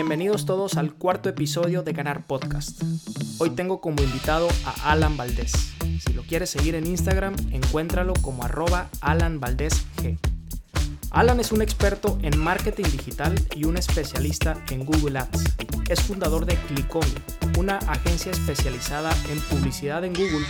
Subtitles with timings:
[0.00, 2.80] Bienvenidos todos al cuarto episodio de Ganar Podcast.
[3.38, 5.50] Hoy tengo como invitado a Alan Valdés.
[6.06, 10.16] Si lo quieres seguir en Instagram, encuéntralo como arroba Alan Valdés G.
[11.10, 15.56] Alan es un experto en marketing digital y un especialista en Google Ads.
[15.88, 17.12] Es fundador de Clicomi,
[17.58, 20.46] una agencia especializada en publicidad en Google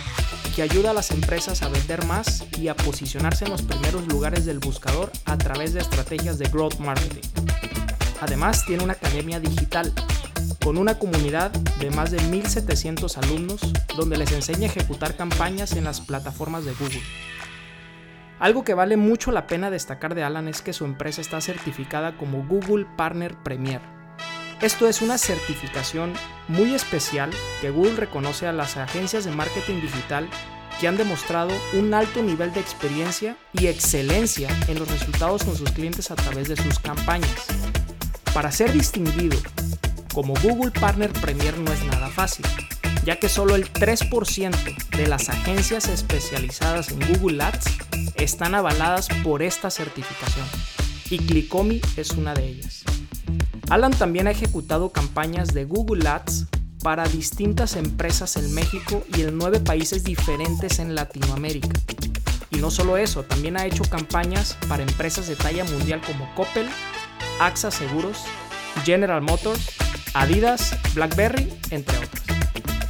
[0.55, 4.45] que ayuda a las empresas a vender más y a posicionarse en los primeros lugares
[4.45, 7.27] del buscador a través de estrategias de growth marketing.
[8.21, 9.93] Además, tiene una academia digital
[10.63, 13.61] con una comunidad de más de 1.700 alumnos
[13.95, 17.01] donde les enseña a ejecutar campañas en las plataformas de Google.
[18.39, 22.17] Algo que vale mucho la pena destacar de Alan es que su empresa está certificada
[22.17, 23.81] como Google Partner Premier.
[24.61, 26.13] Esto es una certificación
[26.47, 27.29] muy especial
[27.61, 30.29] que Google reconoce a las agencias de marketing digital
[30.79, 35.71] que han demostrado un alto nivel de experiencia y excelencia en los resultados con sus
[35.71, 37.58] clientes a través de sus campañas.
[38.33, 39.37] Para ser distinguido
[40.13, 42.45] como Google Partner Premier no es nada fácil,
[43.03, 47.65] ya que solo el 3% de las agencias especializadas en Google Ads
[48.15, 50.45] están avaladas por esta certificación,
[51.09, 52.83] y Clicomi es una de ellas.
[53.69, 56.47] Alan también ha ejecutado campañas de Google Ads
[56.83, 61.69] para distintas empresas en México y en nueve países diferentes en Latinoamérica.
[62.51, 66.67] Y no solo eso, también ha hecho campañas para empresas de talla mundial como Coppel,
[67.39, 68.23] AXA Seguros,
[68.83, 69.71] General Motors,
[70.13, 72.23] Adidas, BlackBerry, entre otros.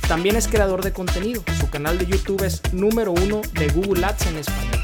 [0.08, 1.44] También es creador de contenido.
[1.60, 4.84] Su canal de YouTube es número uno de Google Ads en español.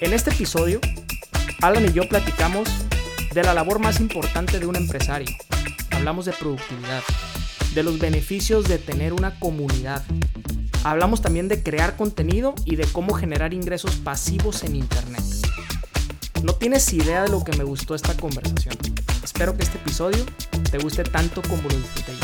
[0.00, 0.80] En este episodio,
[1.62, 2.68] Alan y yo platicamos
[3.32, 5.28] de la labor más importante de un empresario.
[5.90, 7.02] Hablamos de productividad,
[7.74, 10.02] de los beneficios de tener una comunidad.
[10.82, 15.22] Hablamos también de crear contenido y de cómo generar ingresos pasivos en Internet.
[16.42, 18.74] No tienes idea de lo que me gustó esta conversación.
[19.22, 20.24] Espero que este episodio
[20.70, 22.20] te guste tanto como lo disfruté yo.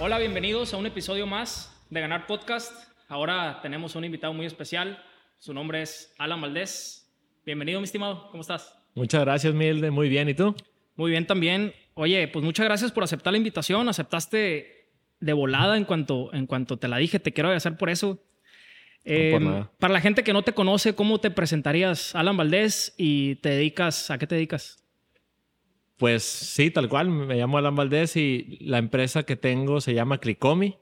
[0.00, 2.72] Hola, bienvenidos a un episodio más de Ganar Podcast.
[3.08, 5.00] Ahora tenemos un invitado muy especial.
[5.38, 7.08] Su nombre es Alan Valdés.
[7.46, 8.28] Bienvenido, mi estimado.
[8.30, 8.74] ¿Cómo estás?
[8.96, 9.92] Muchas gracias, Milde.
[9.92, 10.28] Muy bien.
[10.28, 10.56] ¿Y tú?
[10.96, 11.72] Muy bien también.
[11.94, 13.88] Oye, pues muchas gracias por aceptar la invitación.
[13.88, 14.88] Aceptaste
[15.20, 17.20] de volada en cuanto, en cuanto te la dije.
[17.20, 18.18] Te quiero agradecer por eso.
[19.04, 23.50] Eh, para la gente que no te conoce, ¿cómo te presentarías, Alan Valdés, y te
[23.50, 24.82] dedicas, ¿a qué te dedicas?
[25.96, 30.18] Pues sí, tal cual, me llamo Alan Valdés y la empresa que tengo se llama
[30.18, 30.76] Clicomi.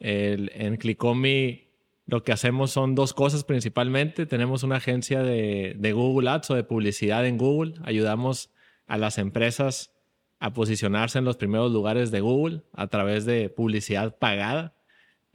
[0.00, 1.68] en Clicomi
[2.08, 4.24] lo que hacemos son dos cosas principalmente.
[4.24, 7.74] Tenemos una agencia de, de Google Ads o de publicidad en Google.
[7.84, 8.50] Ayudamos
[8.86, 9.92] a las empresas
[10.40, 14.74] a posicionarse en los primeros lugares de Google a través de publicidad pagada.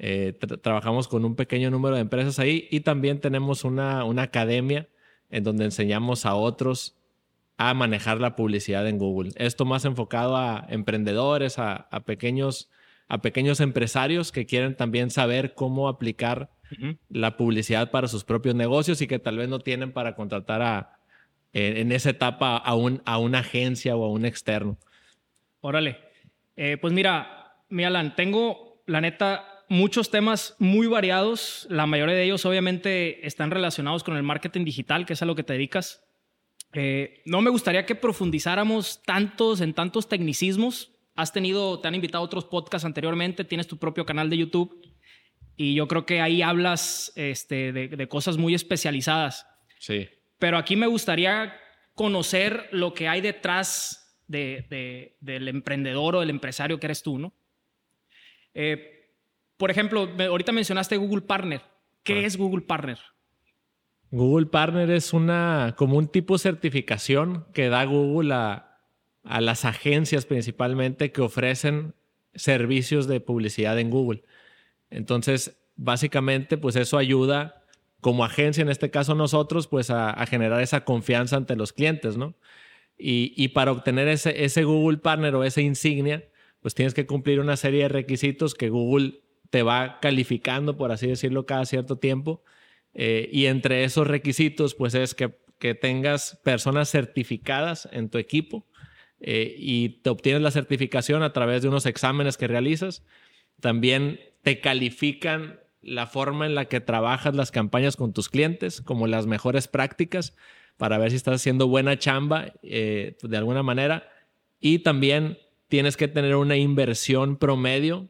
[0.06, 4.90] Eh, trabajamos con un pequeño número de empresas ahí y también tenemos una, una academia
[5.30, 6.98] en donde enseñamos a otros
[7.56, 9.32] a manejar la publicidad en Google.
[9.38, 12.70] Esto más enfocado a emprendedores, a, pequeños,
[13.08, 16.50] a pequeños empresarios que quieren también saber cómo aplicar
[17.08, 21.00] la publicidad para sus propios negocios y que tal vez no tienen para contratar a,
[21.54, 24.78] en, esa etapa a, un, a una agencia o a un externo.
[25.62, 25.98] Órale.
[26.58, 31.66] Eh, pues mira, mi Alan, tengo la neta muchos temas muy variados.
[31.70, 35.36] La mayoría de ellos obviamente están relacionados con el marketing digital, que es a lo
[35.36, 36.04] que te dedicas.
[36.74, 40.92] Eh, no me gustaría que profundizáramos tantos en tantos tecnicismos.
[41.16, 44.80] Has tenido, te han invitado a otros podcasts anteriormente, tienes tu propio canal de YouTube
[45.58, 49.48] y yo creo que ahí hablas este, de, cosas muy especializadas.
[49.80, 50.08] Sí.
[50.38, 51.56] Pero aquí me gustaría
[51.96, 57.34] conocer lo que hay detrás de, del emprendedor o del empresario que eres tú, ¿no?
[58.56, 58.93] Eh,
[59.58, 61.62] por ejemplo, ahorita mencionaste Google Partner.
[62.04, 62.26] ¿Qué ah.
[62.26, 63.00] es Google Partner?
[64.12, 68.78] Google Partner es una como un tipo de certificación que da Google a,
[69.24, 71.96] a las agencias principalmente que ofrecen
[72.36, 74.24] servicios de publicidad en Google.
[74.90, 77.64] Entonces, básicamente, pues eso ayuda
[78.02, 82.36] como agencia, en este caso nosotros, pues a, generar esa confianza ante los clientes, ¿no?
[82.98, 86.30] Y, y, para obtener ese, ese Google Partner o esa insignia,
[86.62, 89.23] pues tienes que cumplir una serie de requisitos que Google
[89.54, 92.44] te va calificando, por así decirlo, cada cierto tiempo.
[92.96, 98.66] Eh, y entre esos requisitos, pues es que, que tengas personas certificadas en tu equipo
[99.20, 103.06] eh, y te obtienes la certificación a través de unos exámenes que realizas.
[103.60, 109.06] También te califican la forma en la que trabajas las campañas con tus clientes, como
[109.06, 110.36] las mejores prácticas,
[110.78, 114.10] para ver si estás haciendo buena chamba eh, de alguna manera.
[114.60, 118.10] Y también tienes que tener una inversión promedio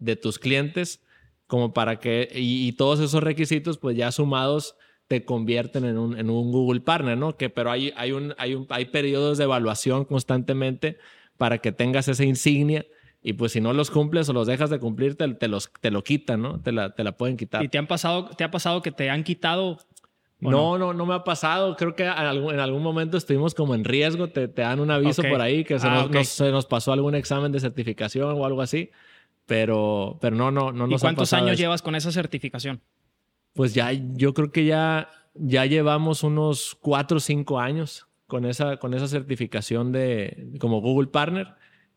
[0.00, 1.00] de tus clientes
[1.46, 4.76] como para que, y, todos esos requisitos, pues ya sumados,
[5.08, 7.36] te convierten en un, en un Google Partner, ¿no?
[7.36, 10.96] Que, pero hay, hay, un, hay, un, hay periodos de evaluación constantemente
[11.36, 12.86] para que tengas esa insignia
[13.20, 15.90] y pues si no los cumples o los dejas de cumplir, te, te los, te
[15.90, 16.60] lo quitan, ¿no?
[16.60, 17.64] Te la, te la pueden quitar.
[17.64, 19.78] ¿Y te, han pasado, te ha pasado que te han quitado
[20.40, 21.76] no, no, no me ha pasado.
[21.76, 24.28] Creo que en algún, momento estuvimos como en riesgo.
[24.28, 27.14] Te, te dan un aviso por ahí que se, ah, nos, se, nos, pasó algún
[27.14, 28.90] examen de certificación o algo así.
[29.50, 32.80] Pero, pero no, no, no nos ¿Y cuántos años llevas con esa certificación?
[33.52, 38.76] Pues ya, yo creo que ya, ya llevamos unos cuatro o cinco años con esa,
[38.76, 41.48] con esa certificación de como Google Partner.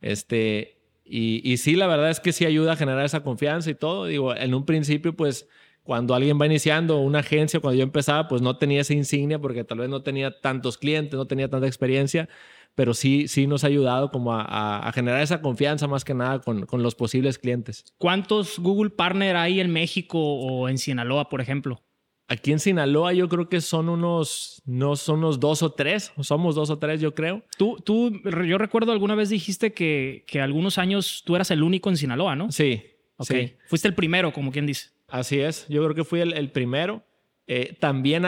[0.01, 3.75] Este, y, y sí, la verdad es que sí ayuda a generar esa confianza y
[3.75, 4.07] todo.
[4.07, 5.47] Digo, en un principio, pues
[5.83, 9.63] cuando alguien va iniciando una agencia, cuando yo empezaba, pues no tenía esa insignia porque
[9.63, 12.29] tal vez no tenía tantos clientes, no tenía tanta experiencia,
[12.75, 16.65] pero sí, sí nos ha ayudado como a, generar esa confianza más que nada con,
[16.65, 17.85] con, los posibles clientes.
[17.97, 21.81] ¿Cuántos Google Partner hay en México o en Sinaloa, por ejemplo?
[22.27, 26.55] Aquí en Sinaloa yo creo que son unos, no son unos dos o tres, somos
[26.55, 27.43] dos o tres yo creo.
[27.57, 31.89] Tú, tú, yo recuerdo alguna vez dijiste que, que algunos años tú eras el único
[31.89, 32.51] en Sinaloa, ¿no?
[32.51, 32.81] Sí.
[33.17, 33.27] Ok.
[33.27, 33.53] Sí.
[33.67, 34.89] Fuiste el primero, como quien dice.
[35.09, 37.03] Así es, yo creo que fui el, primero.
[37.45, 38.23] Eh, también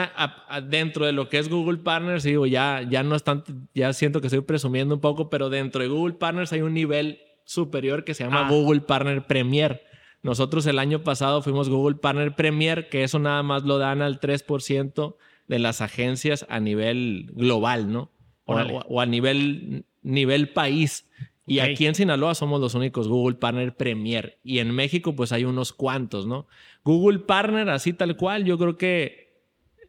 [0.68, 4.20] dentro de lo que es Google Partners, digo, ya, ya no es tanto, ya siento
[4.20, 8.12] que estoy presumiendo un poco, pero dentro de Google Partners hay un nivel superior que
[8.12, 8.50] se llama ah.
[8.50, 9.82] Google Partner Premier.
[10.22, 14.20] Nosotros el año pasado fuimos Google Partner Premier, que eso nada más lo dan al
[14.20, 15.16] 3%
[15.46, 18.10] de las agencias a nivel global, ¿no?
[18.44, 21.08] O, o, a nivel, nivel país.
[21.46, 24.38] Y aquí en Sinaloa somos los únicos Google Partner Premier.
[24.42, 26.48] Y en México, pues hay unos cuantos, ¿no?
[26.84, 29.26] Google Partner, así tal cual, yo creo que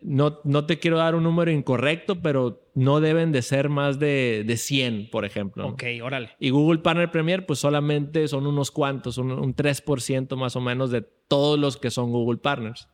[0.02, 4.44] no, no te quiero dar un número incorrecto, pero no deben de ser más de,
[4.46, 5.68] de 100, por ejemplo.
[5.68, 6.30] Ok, órale.
[6.40, 10.92] Y Google Partner Premier, pues solamente son unos cuantos, un, un 3% más o menos
[10.92, 12.88] de todos los que son Google Partners.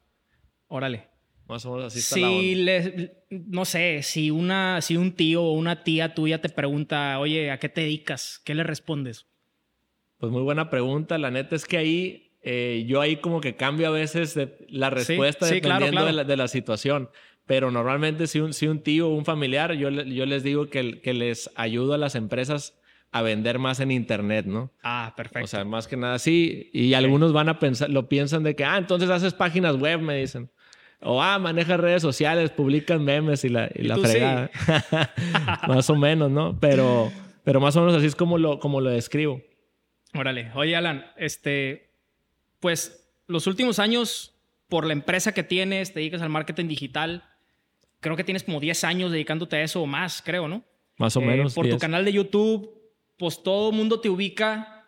[0.68, 1.13] Órale.
[1.54, 2.82] Más o menos así está si la
[3.30, 7.60] no sé, si, una, si un tío o una tía tuya te pregunta, oye, ¿a
[7.60, 8.42] qué te dedicas?
[8.44, 9.28] ¿Qué le respondes?
[10.18, 11.20] Pues muy buena pregunta.
[11.20, 14.36] La neta es que ahí, eh, yo ahí como que cambio a veces
[14.68, 17.12] la respuesta dependiendo De, la, situación.
[17.46, 21.02] Pero normalmente si un, si un tío o un familiar, yo, yo les digo que,
[21.02, 22.80] que les ayudo a las empresas
[23.14, 24.72] a vender más en internet, ¿no?
[24.82, 25.46] Ah, perfecto.
[25.46, 26.72] O sea, más que nada sí.
[26.74, 30.18] Y algunos van a pensar, lo piensan de que, ah, entonces haces páginas web, me
[30.18, 30.50] dicen.
[31.04, 34.52] O, ah, maneja redes sociales, publican memes y la, y, la fregada.
[35.68, 36.58] más o menos, ¿no?
[36.60, 37.12] Pero,
[37.44, 39.42] pero más o menos así es como lo, como lo describo.
[40.14, 40.52] Órale.
[40.56, 41.92] Oye, Alan, este,
[42.60, 44.36] pues los últimos años,
[44.70, 47.24] por la empresa que tienes, te dedicas al marketing digital,
[48.00, 50.64] creo que tienes como 10 años dedicándote a eso o más, creo, ¿no?
[50.98, 51.54] Más o eh, menos.
[51.54, 52.72] Por tu canal de YouTube,
[53.18, 54.86] pues todo mundo te ubica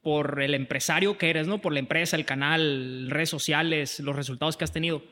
[0.00, 1.60] por el empresario que eres, ¿no?
[1.60, 5.02] Por la empresa, el canal, redes sociales, los resultados que has tenido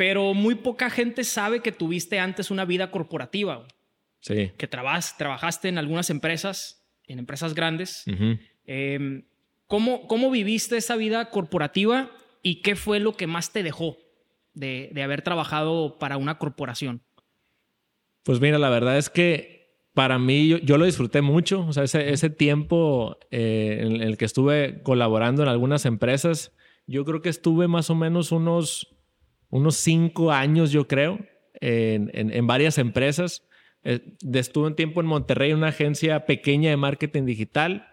[0.00, 3.68] pero muy poca gente sabe que tuviste antes una vida corporativa.
[4.20, 4.50] Sí.
[4.56, 8.04] Que trabajaste en algunas empresas, en empresas grandes.
[8.64, 9.26] Em,
[9.66, 12.10] ¿cómo, ¿Cómo viviste esa vida corporativa
[12.42, 13.98] y qué fue lo que más te dejó
[14.54, 17.02] de, de haber trabajado para una corporación?
[18.22, 21.66] Pues mira, la verdad es que para mí yo, lo disfruté mucho.
[21.66, 26.54] O sea, ese, ese tiempo eh, en el que estuve colaborando en algunas empresas,
[26.86, 28.89] yo creo que estuve más o menos unos
[29.50, 31.18] unos cinco años, yo creo,
[31.60, 33.46] en, en, varias empresas.
[33.82, 34.00] Eh,
[34.32, 37.86] estuve un tiempo en Monterrey, una agencia pequeña de marketing digital.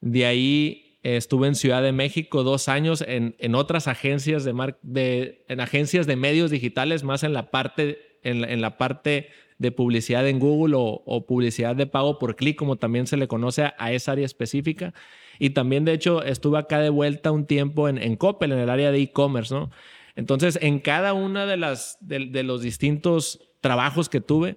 [0.00, 4.74] De ahí eh, estuve en Ciudad de México dos años en, en otras agencias de,
[4.82, 10.26] de, en agencias de medios digitales, más en la parte, en la, parte de publicidad
[10.26, 13.92] en Google o, publicidad de pago por clic, como también se le conoce a, a,
[13.92, 14.94] esa área específica.
[15.38, 18.70] Y también, de hecho, estuve acá de vuelta un tiempo en, en Coppel, en el
[18.70, 19.70] área de e-commerce, ¿no?
[20.16, 24.56] Entonces, en cada una de las de, los distintos trabajos que tuve,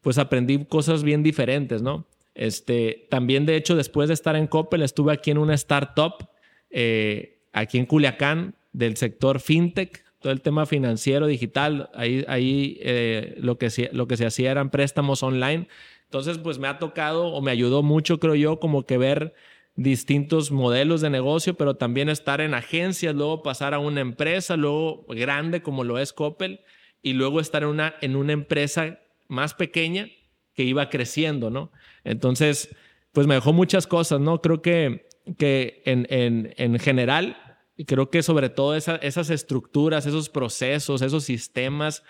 [0.00, 2.06] pues aprendí cosas bien diferentes, ¿no?
[2.34, 6.28] Este, también, de hecho, después de estar en Coppel, estuve aquí en una startup,
[6.70, 11.90] eh, aquí en Culiacán, del sector fintech, todo el tema financiero, digital.
[11.94, 15.66] Ahí, ahí eh, lo, que, lo que se hacía eran préstamos online.
[16.04, 19.34] Entonces, pues me ha tocado o me ayudó mucho, creo yo, como que ver
[19.82, 25.06] distintos modelos de negocio, pero también estar en agencias, luego pasar a una empresa, luego
[25.08, 26.60] grande como lo es Coppel,
[27.00, 30.08] y luego estar en una, en una empresa más pequeña
[30.52, 31.72] que iba creciendo, ¿no?
[32.04, 32.76] Entonces,
[33.12, 34.42] pues me dejó muchas cosas, ¿no?
[34.42, 35.08] Creo que,
[35.38, 37.38] que en, en, en general,
[37.86, 42.04] creo que sobre todo esas estructuras, esos procesos, esos sistemas,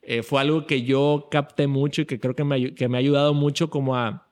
[0.00, 3.00] eh, fue algo que yo capté mucho y que creo que me, que me ha
[3.00, 4.28] ayudado mucho como a,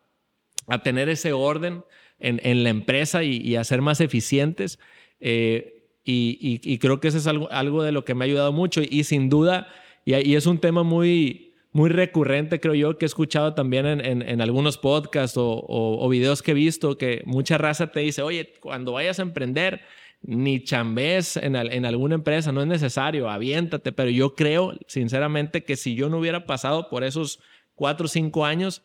[0.68, 1.82] a tener ese orden
[2.24, 4.78] en, la empresa y, a ser más eficientes.
[5.20, 8.80] Eh, y, creo que eso es algo, algo de lo que me ha ayudado mucho.
[8.82, 9.68] Y, sin duda
[10.04, 14.78] Y, es un tema muy, muy recurrente, creo yo, que he escuchado también en, algunos
[14.78, 19.22] podcasts o, videos que he visto, que mucha raza te dice, oye, cuando vayas a
[19.22, 19.80] emprender,
[20.22, 25.76] ni chambés en, en alguna empresa, no es necesario, aviéntate, pero yo creo, sinceramente, que
[25.76, 27.40] si yo no hubiera pasado por esos
[27.74, 28.82] cuatro o cinco años,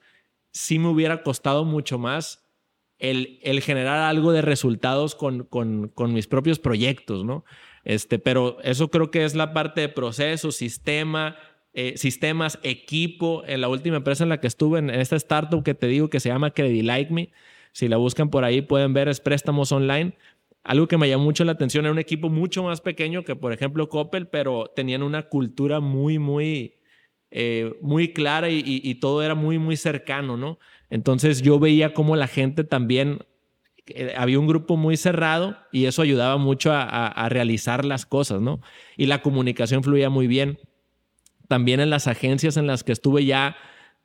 [0.52, 2.49] sí me hubiera costado mucho más
[3.00, 5.48] el, generar algo de resultados con,
[6.10, 7.46] mis propios proyectos, ¿no?
[7.86, 11.38] Este, pero eso creo que es la parte de proceso, sistema,
[11.74, 13.44] eh, sistemas, equipo.
[13.48, 16.20] En la última empresa en la que estuve, en, esta startup que te digo que
[16.20, 17.32] se llama Credit Like Me,
[17.72, 20.18] si la buscan por ahí pueden ver, es préstamos online.
[20.64, 23.54] Algo que me llamó mucho la atención era un equipo mucho más pequeño que, por
[23.54, 26.76] ejemplo, Coppel, pero tenían una cultura muy, muy,
[27.32, 30.60] eh, muy clara y, todo era muy, muy cercano, ¿no?
[30.90, 33.20] Entonces yo veía cómo la gente también,
[33.88, 38.60] eh, había un grupo muy cerrado y eso ayudaba mucho a, realizar las cosas, ¿no?
[38.98, 40.60] Y la comunicación fluía muy bien.
[41.48, 43.56] También en las agencias en las que estuve ya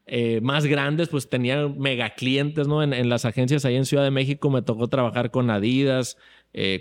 [0.07, 2.83] eh, más grandes, pues tenían mega clientes, ¿no?
[2.83, 6.17] En, las agencias ahí en Ciudad de México me tocó trabajar con Adidas,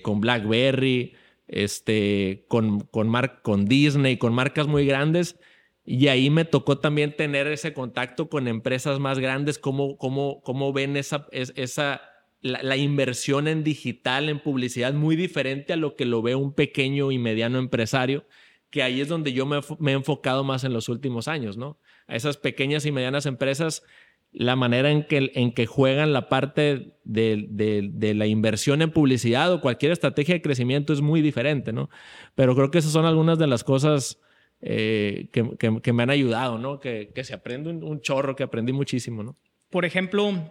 [0.03, 1.13] con BlackBerry,
[1.47, 5.37] este, con, con, con Disney, con marcas muy grandes
[5.85, 10.71] y ahí me tocó también tener ese contacto con empresas más grandes, cómo, cómo, cómo
[10.71, 12.01] ven esa, esa
[12.41, 17.11] la, inversión en digital, en publicidad, muy diferente a lo que lo ve un pequeño
[17.11, 18.25] y mediano empresario,
[18.69, 21.77] que ahí es donde yo me, he enfocado más en los últimos años, ¿no?
[22.07, 23.83] A esas pequeñas y medianas empresas,
[24.31, 28.91] la manera en que, en que juegan la parte de, de, de, la inversión en
[28.91, 31.89] publicidad o cualquier estrategia de crecimiento es muy diferente, ¿no?
[32.35, 34.22] Pero creo que esas son algunas de las cosas
[34.65, 36.79] eh, que, me han ayudado, ¿no?
[36.79, 39.35] Que, se aprende un, chorro, que aprendí muchísimo, ¿no?
[39.69, 40.49] Por ejemplo,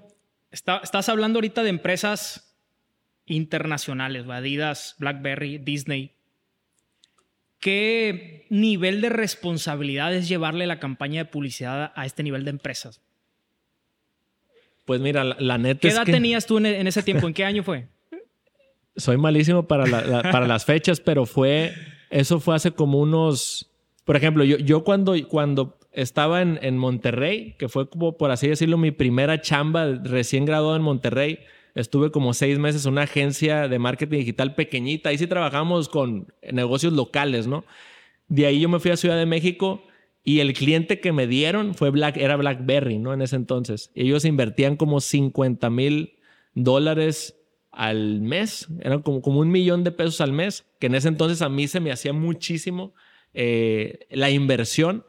[0.50, 2.54] estás hablando ahorita de empresas
[3.24, 6.12] internacionales, Adidas, BlackBerry, Disney.
[7.58, 13.00] ¿Qué nivel de responsabilidad es llevarle la campaña de publicidad a este nivel de empresas?
[14.84, 17.26] Pues mira, la, neta ¿Qué edad tenías tú en, ese tiempo?
[17.28, 17.86] ¿En qué año fue?
[18.94, 19.86] Soy malísimo para,
[20.30, 21.72] para las fechas, pero fue...
[22.10, 23.71] Eso fue hace como unos
[24.04, 28.48] por ejemplo, yo, yo cuando, cuando estaba en, en, Monterrey, que fue como, por así
[28.48, 31.38] decirlo, mi primera chamba recién graduado en Monterrey,
[31.74, 35.10] estuve como seis meses en una agencia de marketing digital pequeñita.
[35.10, 37.64] Ahí sí trabajamos con negocios locales, ¿no?
[38.28, 39.82] De ahí yo me fui a Ciudad de México
[40.24, 43.12] y el cliente que me dieron fue Black, era BlackBerry, ¿no?
[43.12, 43.90] En ese entonces.
[43.94, 46.14] Ellos invertían como 50 mil
[46.54, 47.38] dólares
[47.70, 51.40] al mes, eran como, como un millón de pesos al mes, que en ese entonces
[51.40, 52.94] a mí se me hacía muchísimo
[53.34, 55.04] eh, la inversión.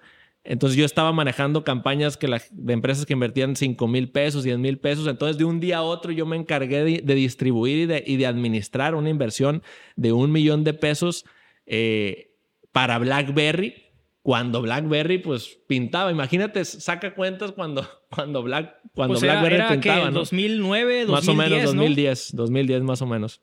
[0.46, 4.78] Entonces yo estaba manejando campañas que de empresas que invertían 5 mil pesos, 10 mil
[4.78, 5.08] pesos.
[5.08, 9.10] Entonces de un día a otro yo me encargué de, distribuir y de, administrar una
[9.10, 9.64] inversión
[9.96, 11.26] de un millón de pesos
[11.66, 12.36] eh,
[12.74, 13.76] para BlackBerry.
[14.22, 20.12] Cuando BlackBerry pues pintaba, imagínate, saca cuentas cuando, cuando, Black, cuando pues BlackBerry pintaba.
[20.12, 20.20] ¿no?
[20.20, 23.42] 2009, 2010, Más o menos, 2010, 2010 más o menos.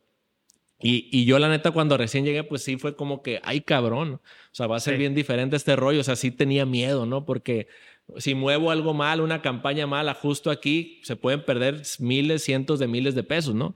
[0.83, 4.21] Y, yo la neta cuando recién llegué, pues sí fue como que, ay cabrón, o
[4.53, 7.27] sea, va a ser bien diferente este rollo, o sea, sí tenía miedo, ¿no?
[7.27, 7.69] Porque
[8.17, 12.89] si muevo algo mal, una campaña mala justo aquí, se pueden perder miles, cientos de
[12.89, 13.75] miles de pesos, ¿no?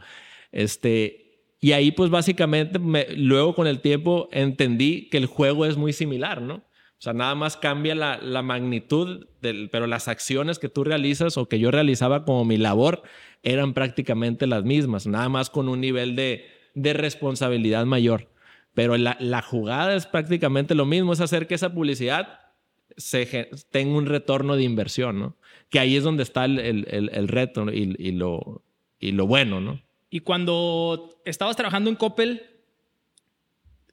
[0.51, 2.79] Este, y ahí pues básicamente,
[3.17, 6.55] luego con el tiempo entendí que el juego es muy similar, ¿no?
[6.57, 11.37] O sea, nada más cambia la, la magnitud, del, pero las acciones que tú realizas
[11.37, 13.03] o que yo realizaba como mi labor
[13.43, 18.31] eran prácticamente las mismas, nada más con un nivel de de responsabilidad mayor.
[18.75, 22.41] Pero la, la jugada es prácticamente lo mismo, es hacer que esa publicidad
[22.97, 25.37] se, tenga un retorno de inversión, ¿no?
[25.71, 28.63] Que ahí es donde está el, el, el reto y, y, lo,
[28.99, 29.81] y lo bueno, ¿no?
[30.11, 32.43] Y cuando estabas trabajando en Coppel,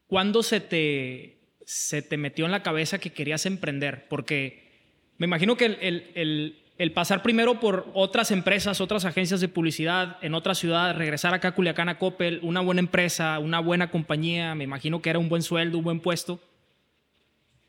[0.07, 4.07] ¿cuándo se te, se te metió en la cabeza que querías emprender?
[4.07, 4.71] Porque
[5.17, 10.33] me imagino que el, el pasar primero por otras empresas, otras agencias de publicidad en
[10.33, 14.63] otra ciudad, regresar acá a Culiacán a Coppel, una buena empresa, una buena compañía, me
[14.63, 16.39] imagino que era un buen sueldo, un buen puesto.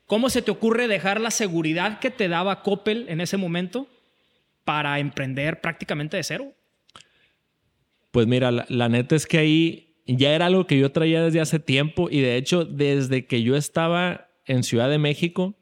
[0.07, 3.85] ¿Cómo se te ocurre dejar la seguridad que te daba Coppel en ese momento
[4.63, 6.51] para emprender prácticamente de cero?
[8.09, 11.59] Pues mira, la, neta es que ahí ya era algo que yo traía desde hace
[11.59, 15.53] tiempo y de hecho desde que yo estaba en Ciudad de México,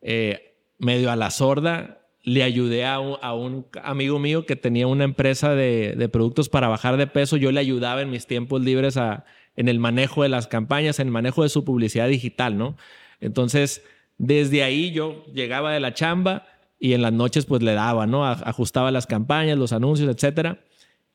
[0.00, 5.54] eh, medio a la sorda, le ayudé a un, amigo mío que tenía una empresa
[5.54, 7.36] de, productos para bajar de peso.
[7.36, 9.24] Yo le ayudaba en mis tiempos libres a,
[9.56, 12.76] en el manejo de las campañas, en el manejo de su publicidad digital, ¿no?
[13.20, 13.82] Entonces,
[14.18, 16.46] desde ahí yo llegaba de la chamba
[16.78, 18.26] y en las noches pues le daba, ¿no?
[18.26, 20.60] Ajustaba las campañas, los anuncios, etcétera.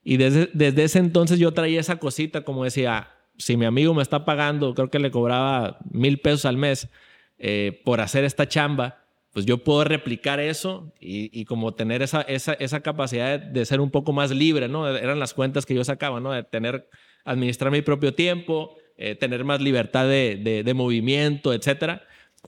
[0.04, 4.02] Y desde, desde ese entonces yo traía esa cosita, como decía, si mi amigo me
[4.02, 6.90] está pagando, creo que le cobraba mil pesos al mes,
[7.38, 9.04] eh, por hacer esta chamba,
[9.38, 13.92] pues yo puedo replicar eso y, como tener esa, esa, esa capacidad de, ser un
[13.92, 14.88] poco más libre, ¿no?
[14.90, 16.32] Eran las cuentas que yo sacaba, ¿no?
[16.32, 16.90] De tener,
[17.24, 22.02] administrar mi propio tiempo, eh, tener más libertad de, de, movimiento, etcétera.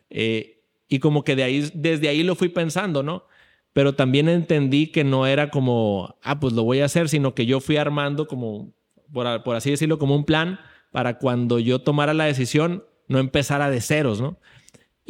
[0.09, 3.25] Eh, y como que de ahí, desde ahí lo fui pensando, ¿no?
[3.71, 7.45] Pero también entendí que no era como, ah, pues lo voy a hacer, sino que
[7.45, 8.73] yo fui armando como,
[9.13, 10.59] por, por así decirlo, como un plan
[10.91, 14.39] para cuando yo tomara la decisión, no empezara de ceros, ¿no?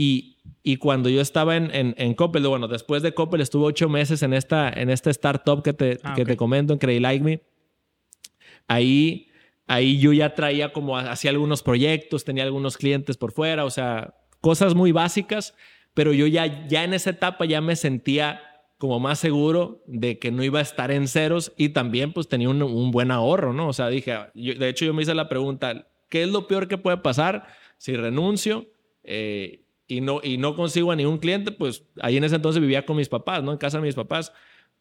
[0.01, 3.89] Y, y cuando yo estaba en, en, en, Coppel, bueno, después de Coppel estuve ocho
[3.89, 7.21] meses en esta, en esta startup que te, ah, que te comento, en Credit Like
[7.25, 7.41] Me.
[8.69, 9.27] Ahí,
[9.67, 14.13] ahí yo ya traía como hacía algunos proyectos, tenía algunos clientes por fuera, o sea,
[14.39, 15.53] cosas muy básicas,
[15.93, 18.41] pero yo ya, ya en esa etapa ya me sentía
[18.77, 22.47] como más seguro de que no iba a estar en ceros y también pues tenía
[22.47, 23.67] un, un buen ahorro, ¿no?
[23.67, 26.77] O sea, dije, de hecho yo me hice la pregunta, ¿qué es lo peor que
[26.77, 28.65] puede pasar si renuncio?
[29.03, 32.85] Eh, y no, y no consigo a ningún cliente, pues ahí en ese entonces vivía
[32.85, 33.51] con mis papás, ¿no?
[33.51, 34.31] En casa de mis papás,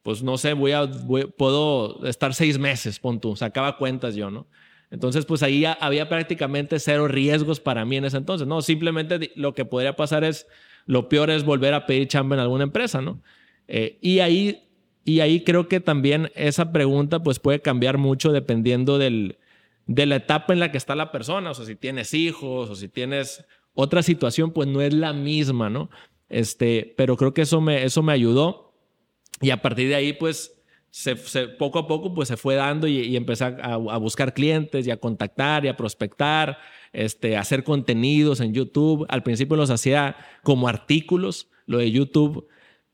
[0.03, 0.89] pues no sé, voy a,
[1.37, 4.47] puedo estar seis meses, pon tú, sacaba cuentas yo, ¿no?
[4.91, 8.61] Entonces, pues ahí había prácticamente cero riesgos para mí en ese entonces, ¿no?
[8.61, 10.47] Simplemente lo que podría pasar es,
[10.85, 13.21] lo peor es volver a pedir chamba en alguna empresa, ¿no?
[13.67, 14.65] Eh, y ahí...
[15.05, 19.39] Y ahí creo que también esa pregunta pues puede cambiar mucho dependiendo del,
[19.87, 22.75] de la etapa en la que está la persona, o sea, si tienes hijos o
[22.75, 23.47] si tienes
[23.81, 25.89] otra situación, pues no es la misma, ¿no?
[26.29, 28.75] Este, pero creo que eso me, eso me ayudó
[29.41, 31.15] y a partir de ahí, pues, se,
[31.47, 35.65] poco a poco, pues se fue dando y, empecé a, buscar clientes y a contactar
[35.65, 36.59] y a prospectar,
[36.93, 39.07] este, a hacer contenidos en YouTube.
[39.09, 42.49] Al principio los hacía como artículos, lo de YouTube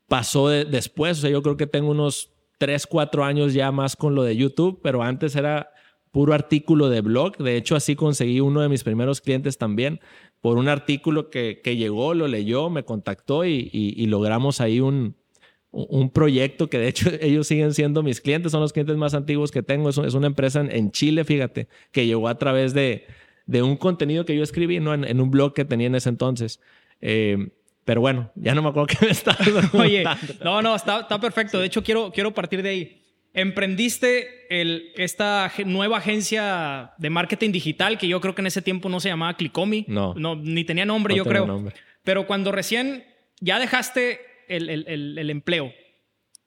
[0.07, 4.13] pasó después, o sea, yo creo que tengo unos 3, 4 años ya más con
[4.13, 5.71] lo de YouTube, pero antes era
[6.11, 7.37] puro artículo de blog.
[7.37, 9.99] De hecho, así conseguí uno de mis primeros clientes también
[10.45, 15.15] por un artículo que, que llegó, lo leyó, me contactó y, y, logramos ahí un,
[15.71, 19.49] un proyecto que de hecho ellos siguen siendo mis clientes, son los clientes más antiguos
[19.49, 19.89] que tengo.
[19.89, 23.07] Es, una empresa en, Chile, fíjate, que llegó a través de,
[23.47, 24.93] de un contenido que yo escribí ¿no?
[24.93, 26.59] en, un blog que tenía en ese entonces.
[27.01, 27.49] Eh,
[27.83, 29.39] pero bueno, ya no me acuerdo qué me estaba
[29.73, 30.03] Oye,
[30.43, 31.57] no, no, está, está perfecto.
[31.59, 33.04] De hecho, quiero, quiero partir de ahí
[33.35, 38.89] emprendiste el, esta nueva agencia de marketing digital que yo creo que en ese tiempo
[38.89, 39.85] no se llamaba Clicomi.
[39.87, 40.15] No.
[40.15, 41.65] no ni tenía nombre, yo creo.
[42.03, 43.05] Pero cuando recién
[43.41, 45.73] ya dejaste el, el, el, empleo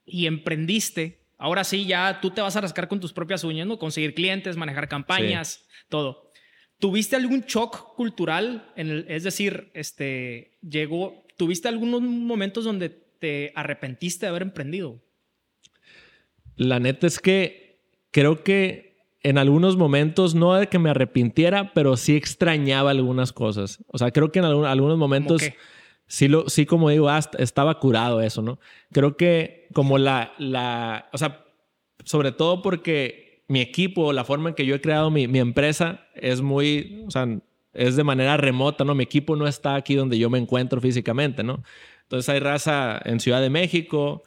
[0.07, 3.79] y emprendiste, ahora sí ya tú te vas a rascar con tus propias uñas, ¿no?
[3.79, 6.31] Conseguir clientes, manejar campañas, todo.
[6.79, 8.73] ¿Tuviste algún shock cultural?
[8.77, 15.03] En el, es decir, este, llegó, ¿tuviste algunos momentos donde te arrepentiste de haber emprendido?
[16.59, 18.89] La neta es que creo que
[19.23, 23.85] en algunos momentos, no de que me arrepintiera, pero sí extrañaba algunas cosas.
[23.89, 25.43] O sea, creo que en algunos momentos
[26.07, 28.59] sí, lo, sí como digo, estaba curado eso, ¿no?
[28.93, 31.45] Creo que como la, la, o sea,
[32.05, 36.07] sobre todo porque mi equipo, la forma en que yo he creado mi, mi empresa
[36.15, 37.27] es muy, o sea,
[37.73, 38.95] es de manera remota, ¿no?
[38.95, 41.63] Mi equipo no está aquí donde yo me encuentro físicamente, ¿no?
[42.03, 44.25] Entonces hay raza en Ciudad de México,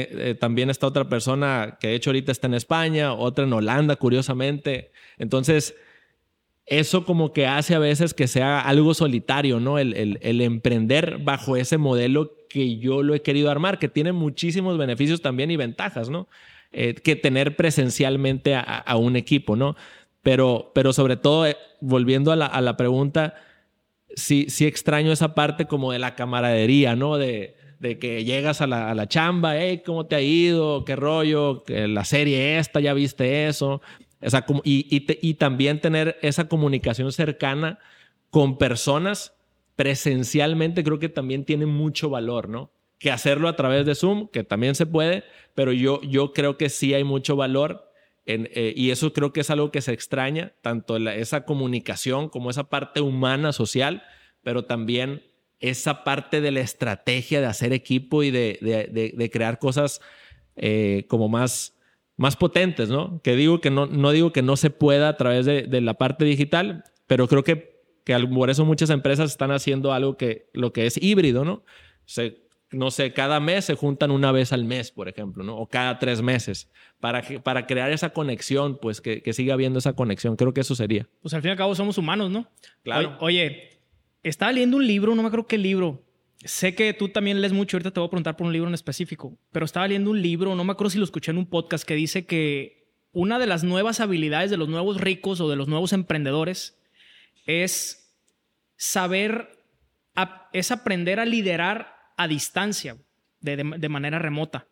[0.00, 3.96] eh, también está otra persona que de hecho ahorita está en España, otra en Holanda,
[3.96, 4.92] curiosamente.
[5.18, 5.74] Entonces,
[6.66, 9.78] eso como que hace a veces que sea algo solitario, ¿no?
[9.78, 14.78] El, el, emprender bajo ese modelo que yo lo he querido armar, que tiene muchísimos
[14.78, 16.28] beneficios también y ventajas, ¿no?
[16.72, 19.76] Eh, que tener presencialmente a, un equipo, ¿no?
[20.22, 23.34] Pero, pero sobre todo, eh, volviendo a la, a la pregunta,
[24.14, 27.18] sí, sí extraño esa parte como de la camaradería, ¿no?
[27.18, 30.84] De, de que llegas a la, a la chamba, hey, ¿cómo te ha ido?
[30.84, 31.64] ¿Qué rollo?
[31.66, 33.82] La serie esta, ¿ya viste eso?
[34.20, 37.80] O sea, y, y, también tener esa comunicación cercana
[38.30, 39.34] con personas
[39.74, 42.70] presencialmente creo que también tiene mucho valor, ¿no?
[43.00, 45.24] Que hacerlo a través de Zoom, que también se puede,
[45.56, 47.90] pero yo, yo creo que sí hay mucho valor
[48.26, 52.48] en, eh, y eso creo que es algo que se extraña, tanto esa comunicación como
[52.48, 54.04] esa parte humana, social,
[54.44, 55.31] pero también
[55.62, 60.00] esa parte de la estrategia de hacer equipo y de, crear cosas
[60.56, 61.78] eh, como más,
[62.16, 63.22] más potentes, ¿no?
[63.22, 66.24] Que digo que no, no digo que no se pueda a través de, la parte
[66.24, 70.86] digital, pero creo que, que por eso muchas empresas están haciendo algo que lo que
[70.86, 71.64] es híbrido, ¿no?
[72.72, 75.56] no sé, cada mes se juntan una vez al mes, por ejemplo, ¿no?
[75.58, 76.70] O cada tres meses,
[77.00, 80.36] para, para crear esa conexión, pues que, que siga habiendo esa conexión.
[80.36, 81.06] Creo que eso sería.
[81.20, 82.48] Pues al fin y al cabo somos humanos, ¿no?
[82.82, 83.18] Claro.
[83.20, 83.71] oye
[84.22, 86.02] estaba leyendo un libro, no me acuerdo qué libro.
[86.44, 88.74] Sé que tú también lees mucho, ahorita te voy a preguntar por un libro en
[88.74, 91.84] específico, pero estaba leyendo un libro, no me acuerdo si lo escuché en un podcast,
[91.84, 95.68] que dice que una de las nuevas habilidades de los nuevos ricos o de los
[95.68, 96.78] nuevos emprendedores
[97.46, 98.12] es
[98.76, 99.62] saber
[100.52, 102.96] es aprender a liderar a distancia,
[103.40, 104.66] de, manera remota.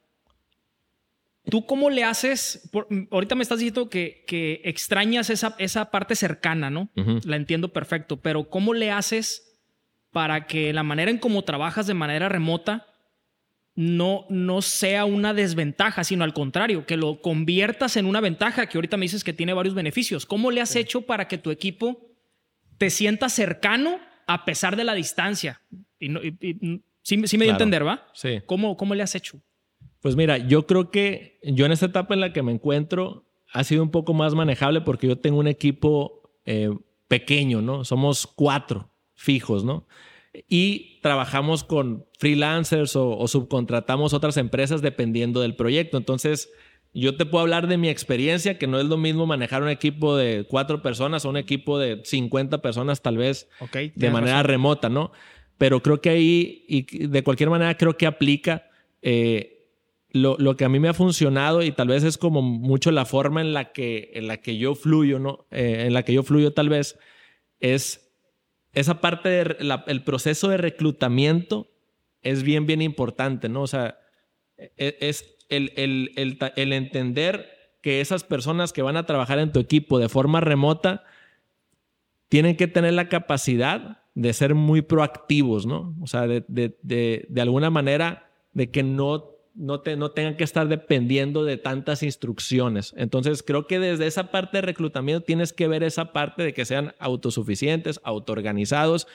[1.50, 2.70] ¿Tú cómo le haces?
[3.10, 6.90] ahorita me estás diciendo que, que extrañas esa, esa, parte cercana, ¿no?
[7.24, 9.58] La entiendo perfecto, pero ¿cómo le haces
[10.10, 12.86] para que la manera en cómo trabajas de manera remota
[13.74, 18.76] no, no sea una desventaja, sino al contrario, que lo conviertas en una ventaja, que
[18.76, 20.26] ahorita me dices que tiene varios beneficios.
[20.26, 22.10] ¿Cómo le has hecho para que tu equipo
[22.78, 25.62] te sienta cercano a pesar de la distancia?
[25.98, 26.08] Y,
[27.02, 28.06] sí, me dio a entender, ¿va?
[28.12, 28.40] Sí.
[28.46, 29.40] ¿Cómo, ¿Cómo le has hecho?
[30.00, 33.64] Pues mira, yo creo que yo en esta etapa en la que me encuentro ha
[33.64, 36.70] sido un poco más manejable porque yo tengo un equipo eh,
[37.08, 37.84] pequeño, ¿no?
[37.84, 39.86] Somos cuatro fijos, ¿no?
[40.48, 45.96] Y trabajamos con freelancers o, subcontratamos otras empresas dependiendo del proyecto.
[45.96, 46.50] Entonces,
[46.94, 50.16] yo te puedo hablar de mi experiencia, que no es lo mismo manejar un equipo
[50.16, 53.48] de cuatro personas o un equipo de 50 personas tal vez
[53.94, 55.10] de manera remota, ¿no?
[55.58, 58.70] Pero creo que ahí, y de cualquier manera, creo que aplica
[59.02, 59.59] eh,
[60.12, 63.40] lo, que a mí me ha funcionado y tal vez es como mucho la forma
[63.40, 65.46] en la que, en la que yo fluyo, ¿no?
[65.50, 66.98] Eh, en la que yo fluyo tal vez
[67.60, 68.12] es
[68.72, 71.70] esa parte del proceso de reclutamiento
[72.22, 73.62] es bien, bien importante, ¿no?
[73.62, 73.98] O sea,
[74.56, 77.48] e, es el, el, el, entender
[77.82, 81.04] que esas personas que van a trabajar en tu equipo de forma remota
[82.28, 85.96] tienen que tener la capacidad de ser muy proactivos, ¿no?
[86.00, 90.36] O sea, de, de, de, de alguna manera de que no no, te, no tengan
[90.36, 92.94] que estar dependiendo de tantas instrucciones.
[92.96, 96.64] Entonces, creo que desde esa parte de reclutamiento tienes que ver esa parte de que
[96.64, 99.06] sean autosuficientes, autoorganizados,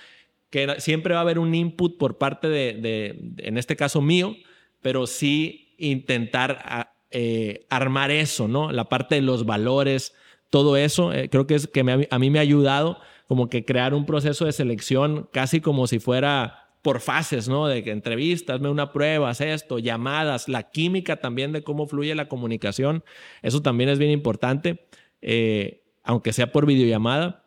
[0.52, 4.36] que siempre va a haber un input por parte de, en este caso mío,
[4.82, 8.72] pero sí intentar eh, armar eso, ¿no?
[8.72, 10.14] La parte de los valores,
[10.52, 13.96] todo eso, eh, creo que es que a mí me ha ayudado como que crear
[13.96, 17.66] un proceso de selección casi como si fuera por fases, ¿no?
[17.66, 23.04] De que entrevistas, una prueba, esto, llamadas, la química también de cómo fluye la comunicación.
[23.42, 24.86] Eso también es bien importante,
[25.20, 27.44] eh, aunque sea por videollamada.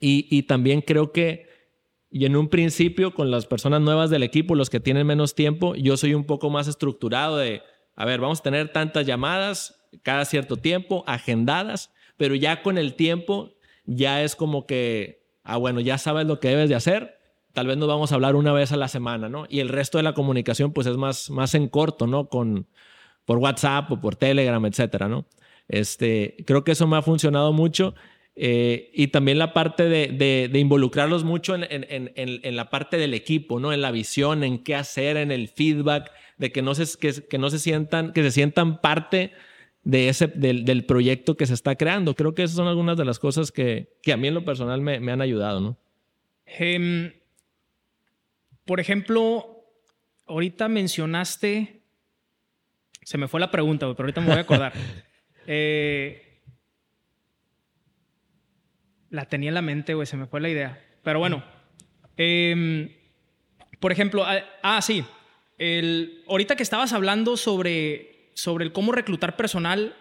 [0.00, 1.48] Y, también creo que,
[2.10, 5.74] y en un principio, con las personas nuevas del equipo, los que tienen menos tiempo,
[5.74, 7.62] yo soy un poco más estructurado de,
[7.96, 12.96] a ver, vamos a tener tantas llamadas cada cierto tiempo, agendadas, pero ya con el
[12.96, 13.54] tiempo
[13.86, 17.21] ya es como que, ah, bueno, ya sabes lo que debes de hacer
[17.52, 19.46] tal vez nos vamos a hablar una vez a la semana, ¿no?
[19.48, 22.28] Y el resto de la comunicación, pues es más, más en corto, ¿no?
[22.28, 22.66] Con,
[23.24, 25.26] por WhatsApp o por Telegram, etcétera, ¿no?
[25.68, 27.94] Este, creo que eso me ha funcionado mucho.
[28.34, 33.12] Eh, y también la parte de, de, involucrarlos mucho en, en, en, la parte del
[33.12, 33.74] equipo, ¿no?
[33.74, 37.38] En la visión, en qué hacer, en el feedback, de que no se, que, que
[37.38, 39.32] no se sientan, que se sientan parte
[39.84, 42.14] de ese, del, del, proyecto que se está creando.
[42.14, 44.80] Creo que esas son algunas de las cosas que, que a mí en lo personal
[44.80, 45.76] me, me han ayudado, ¿no?
[46.46, 47.12] Em,
[48.64, 49.64] por ejemplo,
[50.26, 51.82] ahorita mencionaste,
[53.02, 54.72] se me fue la pregunta, pero ahorita me voy a acordar.
[55.44, 56.40] Eh,
[59.10, 60.80] la tenía en la mente, güey, se me fue la idea.
[61.02, 61.42] Pero bueno,
[62.16, 62.90] em,
[63.80, 65.04] por ejemplo, ah, ah, sí,
[65.58, 69.96] el, ahorita que estabas hablando sobre, sobre el cómo reclutar personal,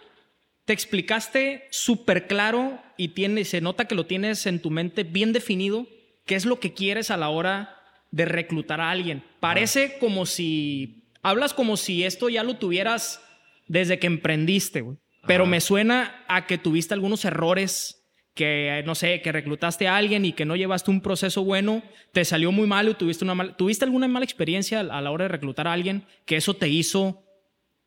[0.65, 5.34] te explicaste súper claro y tiene, se nota que lo tienes en tu mente bien
[5.34, 5.88] definido,
[6.28, 7.81] qué es lo que quieres a la hora
[8.12, 9.24] de reclutar a alguien.
[9.39, 13.21] Parece como si, hablas como si esto ya lo tuvieras
[13.67, 14.97] desde que emprendiste, güey.
[15.28, 20.26] Pero me suena a que tuviste algunos errores, que no sé, que reclutaste a alguien
[20.26, 23.56] y que no llevaste un proceso bueno, te salió muy mal o tuviste una mala,
[23.56, 27.24] ¿tuviste alguna mala experiencia a la hora de reclutar a alguien que eso te hizo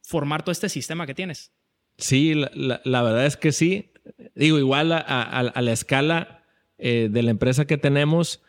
[0.02, 1.52] formar todo este sistema que tienes?
[1.98, 3.90] Sí, la, verdad es que sí.
[4.36, 6.44] Digo, igual a, la escala
[6.78, 8.43] eh, de la empresa que tenemos,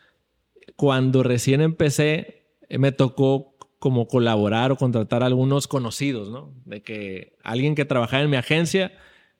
[0.76, 6.54] cuando recién empecé, eh, me tocó como colaborar o contratar a algunos conocidos, ¿no?
[6.64, 8.92] De que alguien que trabajaba en mi agencia,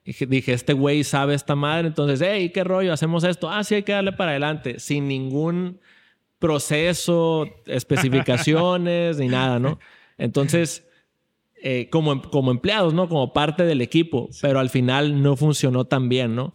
[0.03, 2.93] dije, este güey sabe esta madre, entonces, hey, ¿qué rollo?
[2.93, 3.49] ¿Hacemos esto?
[3.49, 5.79] Ah, sí, hay que darle para adelante, sin ningún
[6.39, 9.79] proceso, especificaciones, ni nada, ¿no?
[10.17, 10.87] Entonces,
[11.61, 13.09] eh, como, como empleados, ¿no?
[13.09, 16.53] Como parte del equipo, pero al final no funcionó tan bien, ¿no?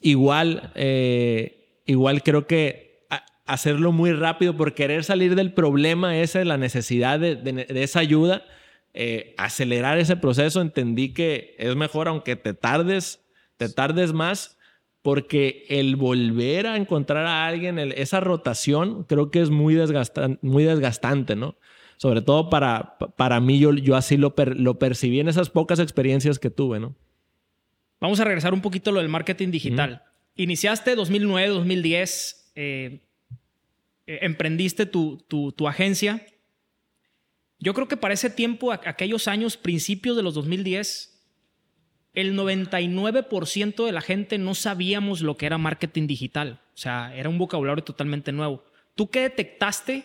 [0.00, 2.91] Igual, eh, igual creo que
[3.46, 8.44] hacerlo muy rápido por querer salir del problema ese, la necesidad de, esa ayuda,
[8.94, 13.24] eh, acelerar ese proceso, entendí que es mejor aunque te tardes,
[13.56, 14.58] te tardes más,
[15.02, 20.62] porque el volver a encontrar a alguien, esa rotación, creo que es muy, desgastante, muy
[20.62, 21.56] desgastante, ¿no?
[21.96, 26.38] Sobre todo para, para mí, yo, yo así lo, lo percibí en esas pocas experiencias
[26.38, 26.94] que tuve, ¿no?
[28.00, 30.02] Vamos a regresar un poquito a lo del marketing digital.
[30.34, 32.52] Iniciaste 2009, 2010.
[32.56, 33.00] Eh,
[34.12, 36.26] eh, emprendiste tu, tu, agencia.
[37.58, 41.12] Yo creo que para ese tiempo, aquellos años, principios de los 2010,
[42.14, 46.60] el 99% de la gente no sabíamos lo que era marketing digital.
[46.74, 48.64] O sea, era un vocabulario totalmente nuevo.
[48.94, 50.04] ¿Tú qué detectaste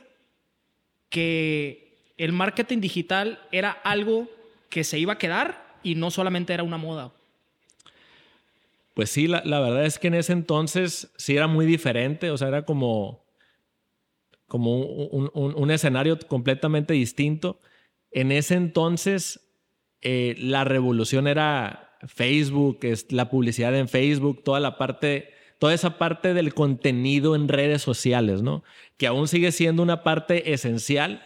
[1.10, 4.30] que el marketing digital era algo
[4.70, 7.12] que se iba a quedar y no solamente era una moda?
[8.93, 12.48] Pues sí, la, verdad es que en ese entonces sí era muy diferente, o sea,
[12.48, 13.24] era como,
[14.48, 17.60] como un, escenario completamente distinto.
[18.12, 19.42] En ese entonces
[20.02, 25.30] eh, la revolución era Facebook, es la publicidad en Facebook, toda la parte,
[25.60, 28.64] toda esa parte del contenido en redes sociales, ¿no?
[28.98, 31.24] Que aún sigue siendo una parte esencial,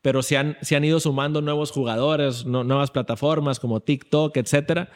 [0.00, 4.90] pero se han, se han ido sumando nuevos jugadores, nuevas plataformas como TikTok, etcétera.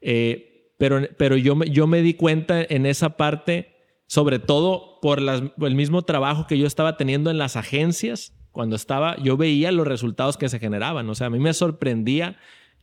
[0.00, 3.75] Eh, pero, pero yo, yo me di cuenta en esa parte,
[4.06, 9.16] sobre todo por el mismo trabajo que yo estaba teniendo en las agencias, cuando estaba,
[9.18, 11.08] yo veía los resultados que se generaban.
[11.10, 12.38] O sea, a mí me sorprendía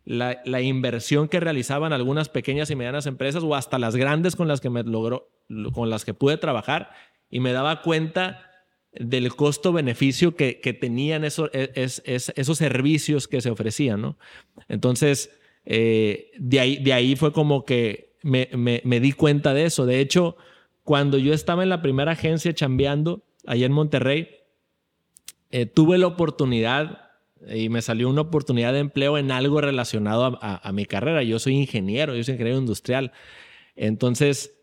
[0.06, 4.62] la, inversión que realizaban algunas pequeñas y medianas empresas o hasta las grandes con las
[4.62, 5.32] que me logró,
[5.74, 6.92] con las que pude trabajar
[7.30, 8.52] y me daba cuenta
[8.92, 14.18] del costo-beneficio que, que, tenían esos, esos servicios que se ofrecían, ¿no?
[14.68, 15.32] Entonces,
[15.66, 19.86] eh, de, ahí, de ahí fue como que me, me, di cuenta de eso.
[19.86, 20.38] De hecho,
[20.84, 24.30] cuando yo estaba en la primera agencia chambeando, allá en Monterrey,
[25.52, 27.12] eh, tuve la oportunidad
[27.54, 31.24] y me salió una oportunidad de empleo en algo relacionado a, mi carrera.
[31.24, 33.12] Yo soy ingeniero, yo soy ingeniero industrial.
[33.76, 34.54] Entonces,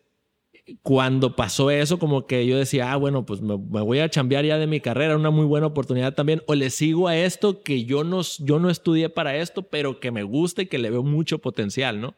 [0.82, 4.58] cuando pasó eso, como que yo decía, ah, bueno, pues me, voy a chambear ya
[4.58, 8.04] de mi carrera, una muy buena oportunidad también, o le sigo a esto que yo
[8.04, 11.38] no, yo no estudié para esto, pero que me gusta y que le veo mucho
[11.38, 12.14] potencial, ¿no?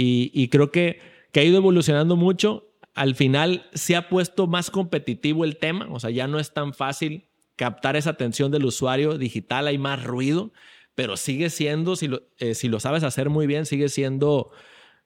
[0.00, 1.00] Y, creo que,
[1.32, 2.67] que ha ido evolucionando mucho.
[2.98, 6.74] Al final se ha puesto más competitivo el tema, o sea, ya no es tan
[6.74, 10.52] fácil captar esa atención del usuario digital, hay más ruido,
[10.94, 14.50] pero sigue siendo, si lo, eh, si lo sabes hacer muy bien, sigue siendo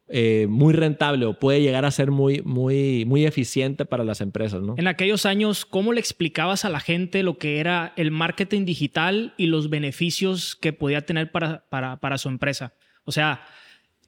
[0.09, 4.63] eh, muy rentable o puede llegar a ser muy, muy, muy eficiente para las empresas.
[4.77, 9.35] En aquellos años, ¿cómo le explicabas a la gente lo que era el marketing digital
[9.37, 12.75] y los beneficios que podía tener para, para, para su empresa?
[13.05, 13.45] O sea,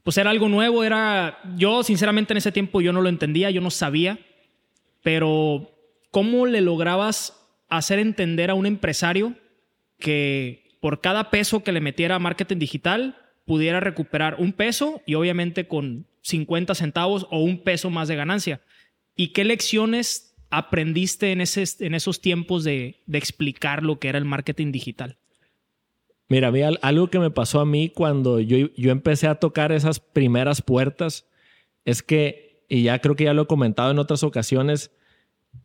[0.04, 3.60] pues era algo nuevo, era, yo sinceramente en ese tiempo yo no lo entendía, yo
[3.60, 4.18] no sabía,
[5.02, 5.72] pero
[6.10, 9.34] ¿cómo le lograbas hacer entender a un empresario
[9.98, 15.14] que por cada peso que le metiera a marketing digital pudiera recuperar un peso y
[15.14, 18.60] obviamente con 50 centavos o un peso más de ganancia.
[19.16, 24.24] ¿Y qué lecciones aprendiste en, ese, en esos tiempos de, explicar lo que era el
[24.24, 25.18] marketing digital?
[26.34, 30.62] Mira, algo que me pasó a mí cuando yo, yo empecé a tocar esas primeras
[30.62, 31.28] puertas
[31.84, 34.90] es que, y ya creo que ya lo he comentado en otras ocasiones,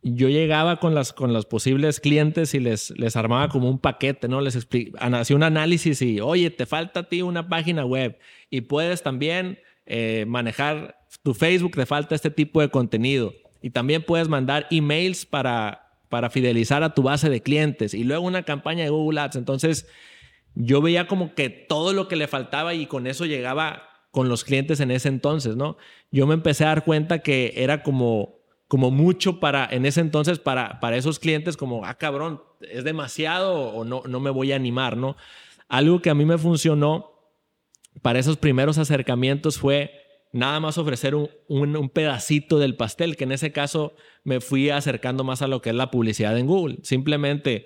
[0.04, 4.28] yo llegaba con, las, con los posibles clientes y les, les armaba como un paquete,
[4.28, 4.42] ¿no?
[4.42, 8.20] Les hacía un análisis y, oye, te falta a ti una página web
[8.52, 13.34] y puedes también eh, manejar tu Facebook, te falta este tipo de contenido.
[13.64, 18.28] Y también puedes mandar emails para, para fidelizar a tu base de clientes y luego
[18.28, 19.38] una campaña de Google Ads.
[19.38, 19.88] Entonces,
[20.56, 24.44] yo veía como que todo lo que le faltaba y con eso llegaba con los
[24.44, 25.78] clientes en ese entonces, ¿no?
[26.12, 30.38] Yo me empecé a dar cuenta que era como como mucho para, en ese entonces,
[30.38, 34.58] para, para esos clientes, como, ah, cabrón, es demasiado o no, no me voy a
[34.58, 35.18] animar, ¿no?
[35.68, 37.12] Algo que a mí me funcionó
[38.04, 39.92] para esos primeros acercamientos fue
[40.32, 45.24] nada más ofrecer un, un, pedacito del pastel, que en ese caso me fui acercando
[45.24, 46.78] más a lo que es la publicidad en Google.
[46.84, 47.66] Simplemente,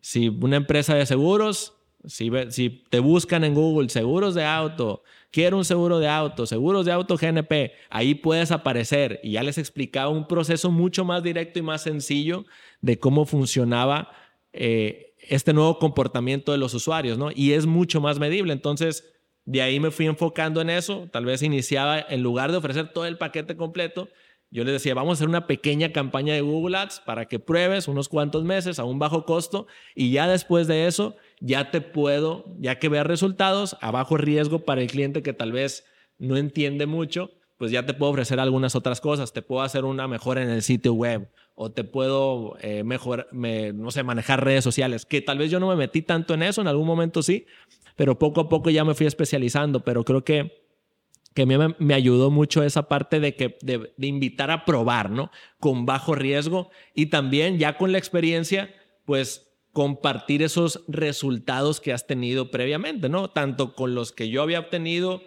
[0.00, 1.73] si una empresa de seguros,
[2.06, 6.92] si, te buscan en Google seguros de auto, quiero un seguro de auto, seguros de
[6.92, 9.20] auto GNP, ahí puedes aparecer.
[9.22, 12.44] Y ya les explicaba un proceso mucho más directo y más sencillo
[12.80, 14.10] de cómo funcionaba
[14.52, 17.30] eh, este nuevo comportamiento de los usuarios, ¿no?
[17.34, 18.52] Y es mucho más medible.
[18.52, 19.12] Entonces,
[19.44, 21.08] de ahí me fui enfocando en eso.
[21.10, 24.08] Tal vez iniciaba, en lugar de ofrecer todo el paquete completo,
[24.54, 27.88] yo les decía, vamos a hacer una pequeña campaña de Google Ads para que pruebes
[27.88, 32.44] unos cuantos meses a un bajo costo y ya después de eso ya te puedo,
[32.58, 35.84] ya que veas resultados a bajo riesgo para el cliente que tal vez
[36.18, 39.32] no entiende mucho, pues ya te puedo ofrecer algunas otras cosas.
[39.32, 43.90] Te puedo hacer una mejora en el sitio web o te puedo eh, mejorar, no
[43.90, 46.66] sé, manejar redes sociales, que tal vez yo no me metí tanto en eso, en
[46.66, 47.46] algún momento sí,
[47.94, 50.64] pero poco a poco ya me fui especializando, pero creo que
[51.34, 55.32] que me, me ayudó mucho esa parte de, que, de, de, invitar a probar, ¿no?
[55.58, 58.72] Con bajo riesgo y también ya con la experiencia,
[59.04, 59.43] pues
[59.74, 63.28] compartir esos resultados que has tenido previamente, ¿no?
[63.28, 65.20] Tanto con los que yo había obtenido,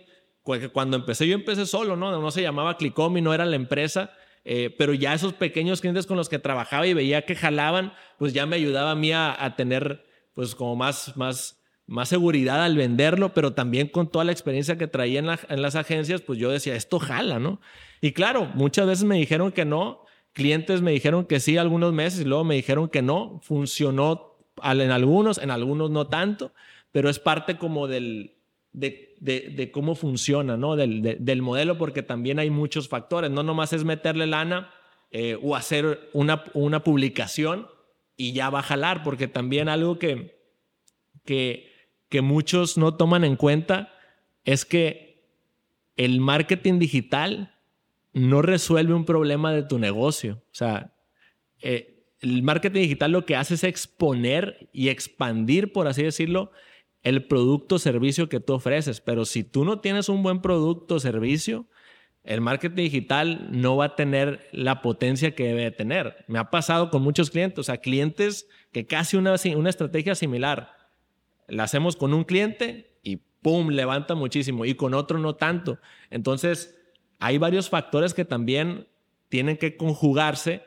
[0.72, 2.20] cuando empecé, yo empecé solo, ¿no?
[2.20, 4.14] No se llamaba Clicomi, no era la empresa,
[4.46, 8.32] eh, pero ya esos pequeños clientes con los que trabajaba y veía que jalaban, pues
[8.32, 13.34] ya me ayudaba a mí a, tener pues como más, más, más seguridad al venderlo,
[13.34, 16.78] pero también con toda la experiencia que traía en, en las agencias, pues yo decía,
[16.78, 17.60] esto jala, ¿no?
[18.00, 22.22] Y claro, muchas veces me dijeron que no, clientes me dijeron que sí algunos meses
[22.22, 26.52] y luego me dijeron que no, funcionó en algunos, en algunos no tanto,
[26.92, 28.38] pero es parte como del,
[28.72, 30.76] de, cómo funciona, ¿no?
[30.76, 33.32] Del, del, modelo, porque también hay muchos factores.
[33.32, 34.72] No nomás es meterle lana
[35.12, 37.68] eh, o hacer una, una publicación
[38.16, 40.40] y ya va a jalar, porque también algo que,
[41.26, 41.72] que,
[42.10, 43.94] que muchos no toman en cuenta
[44.46, 45.26] es que
[45.98, 47.56] el marketing digital
[48.14, 50.42] no resuelve un problema de tu negocio.
[50.52, 50.94] O sea,
[51.62, 56.52] eh, el marketing digital lo que hace es exponer y expandir, por así decirlo,
[57.04, 59.02] el producto o servicio que tú ofreces.
[59.02, 61.68] Pero si tú no tienes un buen producto o servicio,
[62.24, 66.26] el marketing digital no va a tener la potencia que debe tener.
[66.28, 70.76] Me ha pasado con muchos clientes, o sea, clientes que casi una, una estrategia similar
[71.48, 73.70] la hacemos con un cliente y ¡pum!
[73.70, 75.80] levanta muchísimo y con otro no tanto.
[76.10, 76.78] Entonces,
[77.20, 78.88] hay varios factores que también
[79.30, 80.64] tienen que conjugarse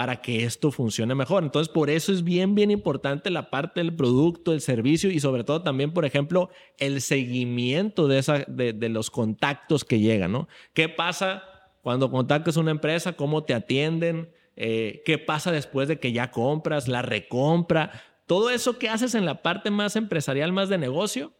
[0.00, 1.44] para que esto funcione mejor.
[1.44, 5.44] Entonces, por eso es bien, bien importante la parte del producto, el servicio y sobre
[5.44, 10.48] todo también, por ejemplo, el seguimiento de, esa, de, los contactos que llegan, ¿no?
[10.72, 11.44] ¿Qué pasa
[11.82, 13.12] cuando contactas una empresa?
[13.12, 14.32] ¿Cómo te atienden?
[14.56, 16.88] Eh, ¿Qué pasa después de que ya compras?
[16.88, 17.92] La recompra.
[18.24, 21.34] Todo eso que haces en la parte más empresarial, más de negocio,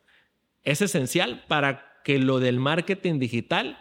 [0.64, 3.78] es esencial para que lo del marketing digital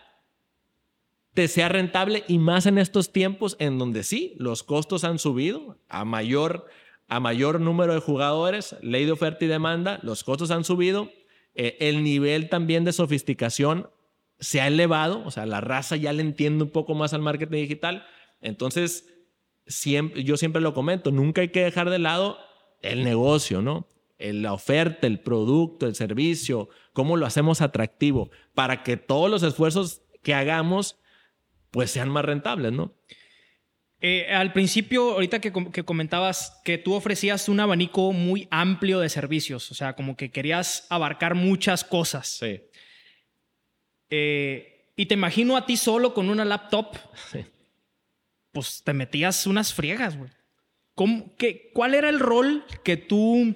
[1.39, 5.77] te sea rentable y más en estos tiempos en donde sí, los costos han subido
[5.87, 6.65] a mayor,
[7.07, 11.09] a mayor número de jugadores, ley de oferta y demanda, los costos han subido,
[11.55, 13.89] eh, el nivel también de sofisticación
[14.41, 17.61] se ha elevado, o sea, la raza ya le entiende un poco más al marketing
[17.61, 18.05] digital,
[18.41, 19.07] entonces
[19.65, 22.37] siempre, yo siempre lo comento, nunca hay que dejar de lado
[22.81, 23.87] el negocio, ¿no?
[24.17, 30.01] La oferta, el producto, el servicio, cómo lo hacemos atractivo, para que todos los esfuerzos
[30.21, 30.98] que hagamos
[31.71, 32.93] pues sean más rentables, ¿no?
[34.01, 35.51] Eh, al principio, ahorita que,
[35.83, 40.87] comentabas que tú ofrecías un abanico muy amplio de servicios, o sea, como que querías
[40.89, 42.29] abarcar muchas cosas.
[42.29, 42.61] Sí.
[44.09, 46.95] Eh, y te imagino a ti solo con una laptop.
[47.31, 47.45] Sí.
[48.51, 50.31] Pues te metías unas friegas, güey.
[51.73, 53.55] ¿Cuál era el rol que tú...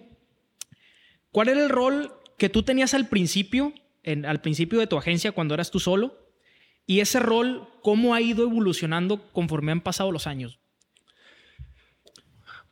[1.31, 3.73] ¿Cuál era el rol que tú tenías al principio,
[4.03, 6.22] en, al principio de tu agencia cuando eras tú solo?
[6.85, 10.59] Y ese rol, ¿cómo ha ido evolucionando conforme han pasado los años?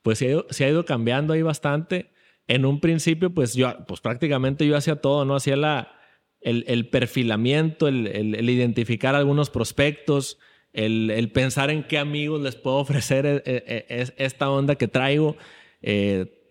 [0.02, 2.12] Pues se ha ido, cambiando ahí bastante.
[2.48, 5.36] En un principio, pues yo, pues prácticamente yo hacía todo, ¿no?
[5.36, 5.94] Hacía la,
[6.42, 10.40] el, perfilamiento, el, identificar algunos prospectos,
[10.74, 15.38] el, pensar en qué amigos les puedo ofrecer e, e, e, esta onda que traigo,
[15.82, 16.42] eh,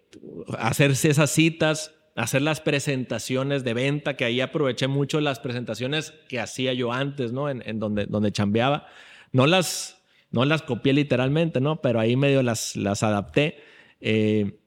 [0.59, 6.39] hacerse esas citas, hacer las presentaciones de venta, que ahí aproveché mucho las presentaciones que
[6.39, 7.49] hacía yo antes, ¿no?
[7.49, 8.87] En, donde, donde chambeaba.
[9.33, 11.81] No las, no las copié literalmente, ¿no?
[11.81, 13.63] Pero ahí medio las, las adapté.
[14.03, 14.61] Eh,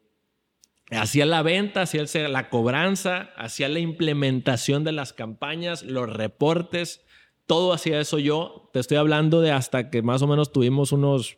[0.90, 7.06] hacía la venta, hacía la cobranza, hacía la implementación de las campañas, los reportes,
[7.46, 8.72] todo hacía eso yo.
[8.74, 11.38] Te estoy hablando de hasta que más o menos tuvimos unos,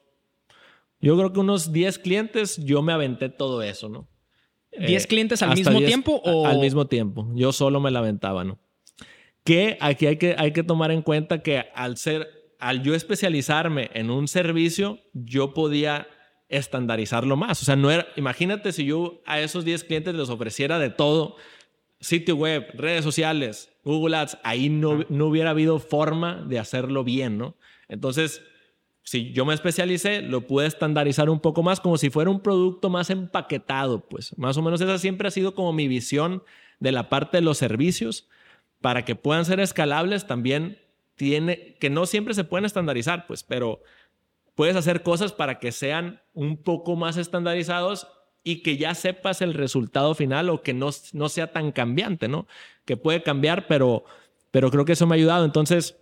[1.01, 4.07] yo creo que unos 10 clientes, yo me aventé todo eso, ¿no?
[4.79, 6.21] ¿10 eh, clientes al mismo tiempo?
[6.23, 6.45] O...
[6.45, 7.27] Al mismo tiempo.
[7.33, 8.59] Yo solo me la aventaba, ¿no?
[9.43, 12.27] Que aquí hay que, hay que tomar en cuenta que al ser,
[12.59, 16.07] al yo especializarme en un servicio, yo podía
[16.49, 17.61] estandarizarlo más.
[17.61, 21.35] O sea, no era, imagínate si yo a esos 10 clientes les ofreciera de todo,
[21.99, 27.37] sitio web, redes sociales, Google Ads, ahí no, no hubiera habido forma de hacerlo bien,
[27.37, 27.55] ¿no?
[27.87, 28.41] Entonces,
[29.05, 32.89] si yo me especialicé, lo pude estandarizar un poco más como si fuera un producto
[32.89, 36.43] más empaquetado, pues más o menos esa siempre ha sido como mi visión
[36.79, 38.27] de la parte de los servicios
[38.81, 40.79] para que puedan ser escalables también
[41.15, 43.83] tiene que no siempre se pueden estandarizar, pues, pero
[44.55, 48.07] puedes hacer cosas para que sean un poco más estandarizados
[48.43, 52.47] y que ya sepas el resultado final o que no, no sea tan cambiante, ¿no?
[52.85, 54.03] Que puede cambiar, pero,
[54.49, 55.45] pero creo que eso me ha ayudado.
[55.45, 55.95] Entonces,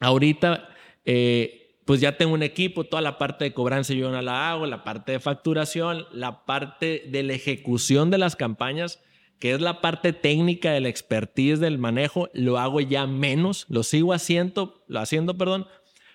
[0.00, 0.68] ahorita
[1.04, 4.66] eh, pues ya tengo un equipo, toda la parte de cobranza yo no la hago,
[4.66, 9.00] la parte de facturación, la parte de la ejecución de las campañas,
[9.38, 14.12] que es la parte técnica del expertise del manejo, lo hago ya menos, lo sigo
[14.12, 15.68] haciendo, lo haciendo, perdón,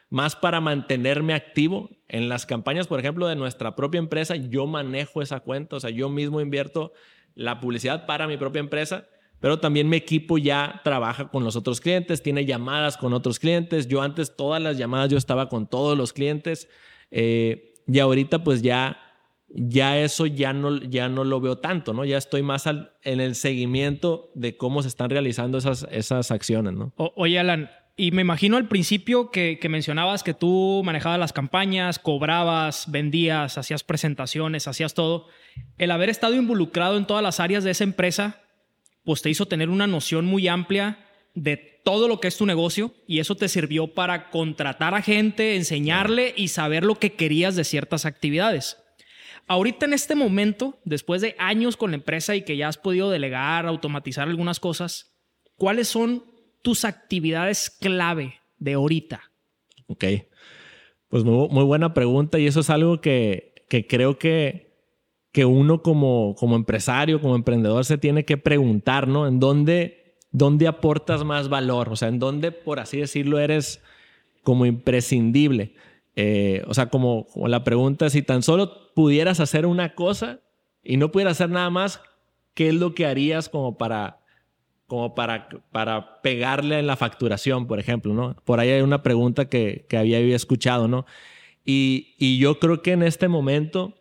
[0.10, 5.22] más para mantenerme activo en las campañas, por ejemplo, de nuestra propia empresa, yo manejo
[5.22, 6.92] esa cuenta, o sea, yo mismo invierto
[7.34, 9.08] la publicidad para mi propia empresa,
[9.42, 13.88] Pero también mi equipo ya trabaja con los otros clientes, tiene llamadas con otros clientes.
[13.88, 16.70] Yo antes todas las llamadas yo estaba con todos los clientes
[17.10, 19.00] eh, y ahorita pues ya,
[19.50, 22.06] ya eso ya no, ya no lo veo tanto, ¿no?
[22.06, 26.94] Ya estoy más en el seguimiento de cómo se están realizando esas, esas acciones, ¿no?
[26.96, 31.98] oye, Alan, y me imagino al principio que, que, mencionabas que tú manejabas las campañas,
[31.98, 35.28] cobrabas, vendías, hacías presentaciones, hacías todo.
[35.80, 38.42] El haber estado involucrado en todas las áreas de esa empresa
[39.04, 42.93] pues te hizo tener una noción muy amplia de todo lo que es tu negocio
[43.08, 47.64] y eso te sirvió para contratar a gente, enseñarle y saber lo que querías de
[47.64, 48.78] ciertas actividades.
[49.47, 53.10] Ahorita en este momento, después de años con la empresa y que ya has podido
[53.10, 55.18] delegar, automatizar algunas cosas,
[55.56, 56.24] ¿cuáles son
[56.62, 59.32] tus actividades clave de ahorita?
[59.88, 60.06] Ok,
[61.10, 64.71] pues muy, buena pregunta y eso es algo que, que creo que
[65.32, 69.28] que uno como, como empresario, como emprendedor, se tiene que preguntar, ¿no?
[69.28, 73.82] En dónde, dónde aportas más valor, o sea, en dónde, por así decirlo, eres
[74.44, 75.74] como imprescindible.
[76.16, 80.40] Eh, o sea, como, como, la pregunta, si tan solo pudieras hacer una cosa
[80.84, 82.02] y no pudieras hacer nada más,
[82.54, 84.20] ¿qué es lo que harías como para,
[84.88, 88.36] como para, para pegarle en la facturación, por ejemplo, ¿no?
[88.44, 91.06] Por ahí hay una pregunta que, que había escuchado, ¿no?
[91.64, 94.01] Y, y yo creo que en este momento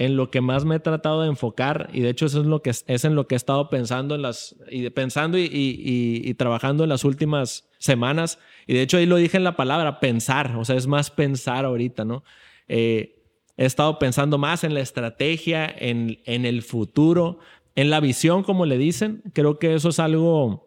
[0.00, 2.62] en lo que más me he tratado de enfocar y de hecho eso es lo
[2.62, 6.88] que es en lo que he estado pensando en las y pensando y, trabajando en
[6.88, 8.38] las últimas semanas.
[8.66, 10.56] Y de hecho ahí lo dije en la palabra pensar.
[10.56, 12.24] O sea es más pensar ahorita no
[12.66, 13.22] eh,
[13.58, 17.38] he estado pensando más en la estrategia en, en el futuro
[17.74, 19.22] en la visión como le dicen.
[19.34, 20.66] Creo que eso es algo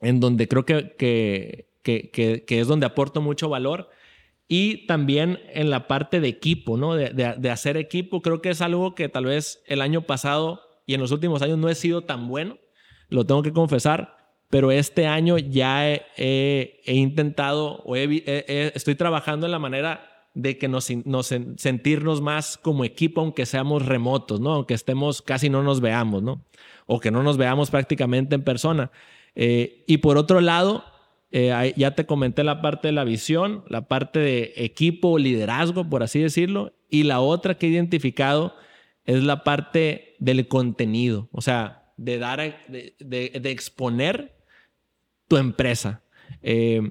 [0.00, 3.90] en donde creo que, que, que, que es donde aporto mucho valor
[4.48, 6.94] y también en la parte de equipo, ¿no?
[6.94, 11.00] De, hacer equipo, creo que es algo que tal vez el año pasado y en
[11.00, 12.58] los últimos años no he sido tan bueno,
[13.08, 14.16] lo tengo que confesar,
[14.48, 20.90] pero este año ya he, intentado o estoy trabajando en la manera de que nos,
[21.06, 24.52] nos, sentirnos más como equipo, aunque seamos remotos, ¿no?
[24.52, 26.44] Aunque estemos, casi no nos veamos, ¿no?
[26.84, 28.92] O que no nos veamos prácticamente en persona.
[29.34, 30.84] Eh, y por otro lado,
[31.38, 36.02] eh, ya te comenté la parte de la visión, la parte de equipo, liderazgo, por
[36.02, 38.54] así decirlo, y la otra que he identificado
[39.04, 44.34] es la parte del contenido, o sea, de dar, de, exponer
[45.28, 46.02] tu empresa.
[46.40, 46.90] Eh,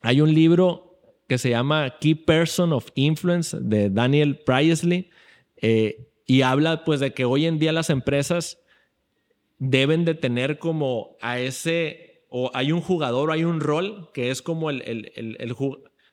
[0.00, 5.10] hay un libro que se llama Key Person of Influence de Daniel Priosley
[5.58, 8.58] eh, y habla pues de que hoy en día las empresas
[9.58, 14.32] deben de tener como a ese o hay un jugador o hay un rol que
[14.32, 15.56] es como el, el, el,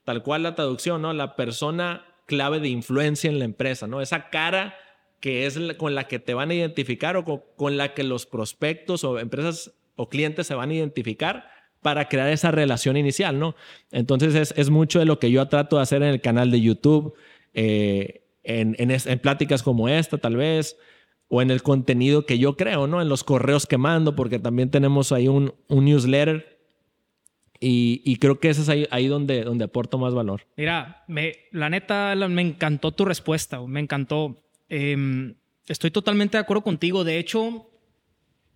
[0.03, 1.13] tal cual la traducción, ¿no?
[1.13, 4.01] La persona clave de influencia en la empresa, ¿no?
[4.01, 4.75] Esa cara
[5.19, 9.03] que es con la que te van a identificar o con, la que los prospectos
[9.03, 11.49] o empresas o clientes se van a identificar
[11.81, 13.55] para crear esa relación inicial, ¿no?
[13.91, 16.61] Entonces es, es mucho de lo que yo trato de hacer en el canal de
[16.61, 17.15] YouTube,
[17.55, 20.77] eh, en, en, pláticas como esta, tal vez,
[21.33, 23.01] o en el contenido que yo creo, ¿no?
[23.01, 26.59] En los correos que mando, porque también tenemos ahí un, un newsletter.
[27.63, 30.41] Y, creo que ese es ahí, donde, donde aporto más valor.
[30.57, 34.43] Mira, me, la neta, me encantó tu respuesta, me encantó.
[34.67, 35.35] Em,
[35.67, 37.03] estoy totalmente de acuerdo contigo.
[37.03, 37.69] De hecho,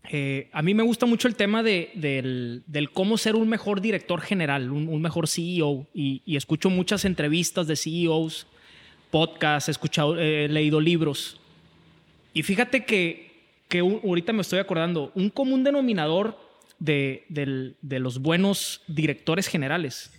[0.10, 4.20] eh, a mí me gusta mucho el tema de, del, cómo ser un mejor director
[4.20, 5.88] general, un, mejor CEO.
[5.94, 8.48] Y, y, escucho muchas entrevistas de CEOs,
[9.12, 11.40] podcasts, he, escuchado, he leído libros.
[12.36, 16.38] Y fíjate que, que ahorita me estoy acordando, un común denominador
[16.80, 20.12] de, de los buenos directores generales.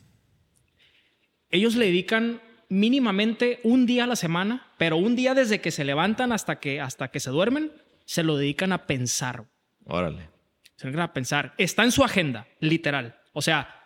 [1.50, 2.40] Ellos le dedican
[2.70, 6.80] mínimamente un día a la semana, pero un día desde que se levantan hasta que,
[6.80, 7.70] hasta que se duermen,
[8.06, 9.44] se lo dedican a pensar.
[9.84, 10.30] Órale.
[10.76, 11.54] Se dedican a pensar.
[11.58, 13.20] Está en su agenda, literal.
[13.34, 13.84] O sea,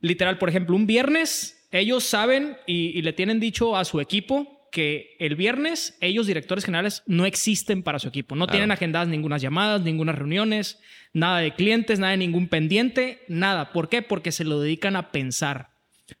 [0.00, 4.59] literal, por ejemplo, un viernes ellos saben y, y le tienen dicho a su equipo
[4.70, 8.36] que el viernes ellos, directores generales, no existen para su equipo.
[8.36, 10.78] No tienen agendadas ninguna llamadas, ninguna reuniones,
[11.12, 13.72] nada de clientes, nada de ningún pendiente, nada.
[13.72, 14.02] ¿Por qué?
[14.02, 15.70] Porque se lo dedican a pensar.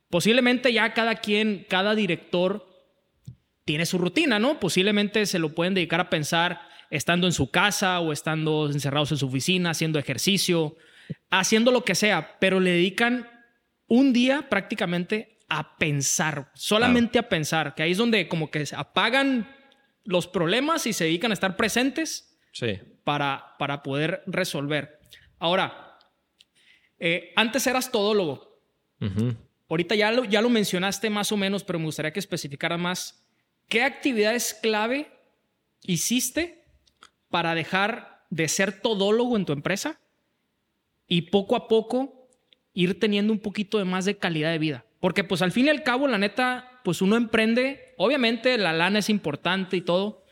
[0.08, 2.66] Posiblemente ya cada quien, cada director
[3.64, 4.58] tiene su rutina, ¿no?
[4.58, 9.18] Posiblemente se lo pueden dedicar a pensar estando en su casa o estando encerrados en
[9.18, 10.76] su oficina, haciendo ejercicio,
[11.30, 13.28] haciendo lo que sea, pero le dedican
[13.86, 18.76] un día prácticamente a pensar, solamente a pensar, que ahí es donde como que se
[18.76, 19.54] apagan
[20.04, 22.38] los problemas y se dedican a estar presentes
[23.04, 25.00] para, para poder resolver.
[25.38, 25.98] Ahora,
[26.98, 28.48] eh, antes eras todólogo.
[29.68, 33.26] Ahorita ya lo, ya lo mencionaste más o menos, pero me gustaría que especificara más.
[33.68, 35.10] ¿Qué actividades clave
[35.82, 36.64] hiciste
[37.28, 40.00] para dejar de ser todólogo en tu empresa
[41.06, 42.28] y poco a poco
[42.72, 44.84] ir teniendo un poquito de más de calidad de vida.
[45.00, 49.00] Porque pues al fin y al cabo, la neta, pues uno emprende, obviamente la lana
[49.00, 50.24] es importante y todo,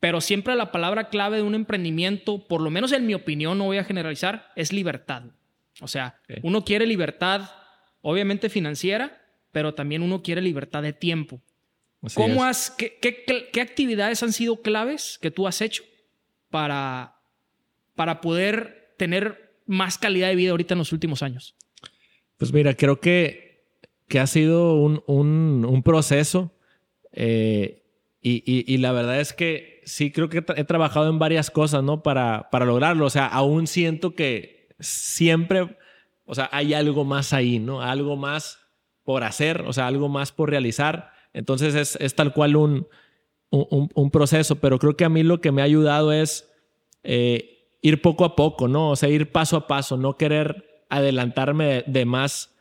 [0.00, 3.64] pero siempre la palabra clave de un emprendimiento, por lo menos en mi opinión, no
[3.64, 5.24] voy a generalizar, es libertad.
[5.80, 7.50] O sea, uno quiere libertad,
[8.00, 11.40] obviamente financiera, pero también uno quiere libertad de tiempo.
[12.14, 15.84] ¿Cómo has, qué, qué, actividades han sido claves que tú has hecho
[16.50, 17.16] para,
[17.94, 21.54] para poder tener más calidad de vida ahorita en los últimos años?
[22.36, 23.43] Pues mira, creo que,
[24.08, 26.52] que ha sido un, un, proceso
[27.12, 27.82] eh,
[28.20, 32.02] y, y, la verdad es que sí creo que he trabajado en varias cosas, ¿no?
[32.02, 33.04] Para, para lograrlo.
[33.04, 35.76] O sea, aún siento que siempre,
[36.24, 37.82] o sea, hay algo más ahí, ¿no?
[37.82, 38.58] Algo más
[39.04, 41.12] por hacer, o sea, algo más por realizar.
[41.32, 42.88] Entonces es, es tal cual un,
[43.50, 46.50] un, un, proceso, pero creo que a mí lo que me ha ayudado es
[47.02, 48.90] eh, ir poco a poco, ¿no?
[48.90, 52.53] O sea, ir paso a paso, no querer adelantarme de, más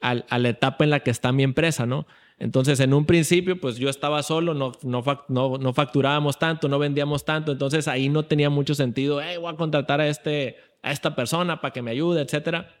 [0.00, 2.06] a, a, la etapa en la que está mi empresa, ¿no?
[2.38, 7.24] Entonces, en un principio, pues yo estaba solo, no, no, no, facturábamos tanto, no vendíamos
[7.24, 11.16] tanto, entonces ahí no tenía mucho sentido, hey, voy a contratar a, este, a esta
[11.16, 12.76] persona para que me ayude, etcétera.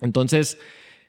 [0.00, 0.58] Entonces,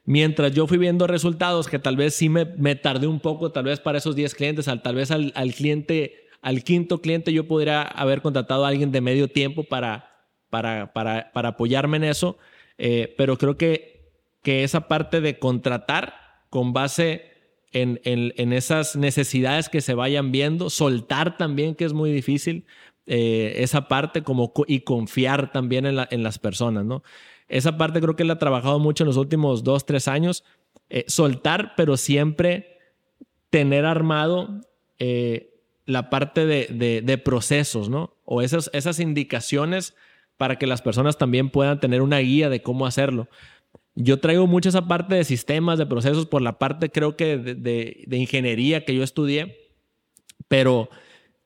[0.04, 3.64] mientras yo fui viendo resultados que tal vez sí me, me tardé un poco, tal
[3.64, 7.46] vez para esos 10 clientes, al, tal vez al, al, cliente, al quinto cliente yo
[7.46, 12.38] podría haber contratado a alguien de medio tiempo para, para, para, para apoyarme en eso,
[12.76, 13.97] eh, pero creo que,
[14.42, 16.14] que esa parte de contratar
[16.50, 17.32] con base
[17.72, 22.64] en, en, en, esas necesidades que se vayan viendo, soltar también, que es muy difícil,
[23.06, 27.02] eh, esa parte como y confiar también en, la, en las personas, ¿no?
[27.48, 30.44] Esa parte creo que la he trabajado mucho en los últimos dos, tres años.
[30.90, 32.78] Eh, soltar, pero siempre
[33.50, 34.60] tener armado
[34.98, 35.54] eh,
[35.86, 38.14] la parte de, de, procesos, ¿no?
[38.24, 39.94] O esas, esas indicaciones
[40.36, 43.28] para que las personas también puedan tener una guía de cómo hacerlo.
[44.00, 48.06] Yo traigo mucho esa parte de sistemas, de procesos, por la parte creo que de,
[48.16, 49.72] ingeniería que yo estudié,
[50.46, 50.88] pero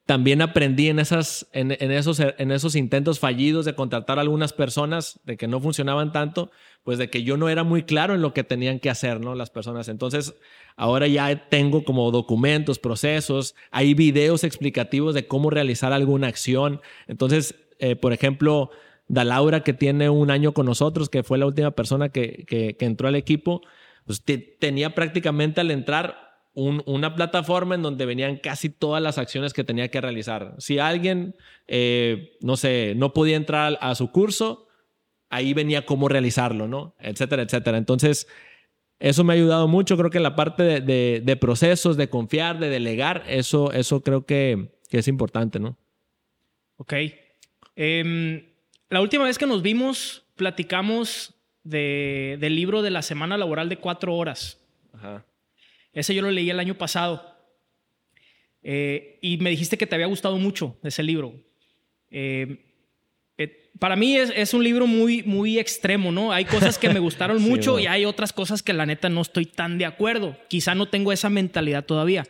[0.04, 5.18] también aprendí en, esas, en, esos, en esos intentos fallidos de contratar a algunas personas,
[5.24, 6.50] de que no funcionaban tanto,
[6.82, 9.34] pues de que yo no era muy claro en lo que tenían que hacer, ¿no?
[9.34, 9.88] Las personas.
[9.88, 10.34] Entonces,
[10.76, 16.82] ahora ya tengo como documentos, procesos, hay videos explicativos de cómo realizar alguna acción.
[17.06, 18.70] Entonces, eh, por ejemplo,
[19.12, 22.74] da Laura, que tiene un año con nosotros, que fue la última persona que, que,
[22.80, 23.60] entró al equipo,
[24.06, 24.24] pues
[24.58, 26.16] tenía prácticamente al entrar
[26.54, 30.54] una plataforma en donde venían casi todas las acciones que tenía que realizar.
[30.58, 31.36] Si alguien,
[31.66, 34.66] eh, no sé, no podía entrar a su curso,
[35.28, 36.94] ahí venía cómo realizarlo, ¿no?
[36.98, 37.76] Etcétera, etcétera.
[37.76, 38.26] Entonces,
[38.98, 39.98] eso me ha ayudado mucho.
[39.98, 45.08] Creo que la parte de, procesos, de confiar, de delegar, eso, eso creo que, es
[45.08, 45.76] importante, ¿no?
[46.76, 46.94] Ok.
[47.76, 48.51] Em,
[48.92, 51.34] la última vez que nos vimos, platicamos
[51.64, 54.60] del libro de la semana laboral de cuatro horas.
[54.92, 55.24] Ajá.
[55.94, 57.32] Ese yo lo leí el año pasado.
[58.62, 61.34] Eh, y me dijiste que te había gustado mucho ese libro.
[62.10, 62.66] Eh,
[63.38, 66.30] eh, para mí es, un libro muy, muy extremo, ¿no?
[66.30, 69.46] Hay cosas que me gustaron mucho y hay otras cosas que la neta no estoy
[69.46, 70.36] tan de acuerdo.
[70.48, 72.26] Quizá no tengo esa mentalidad todavía.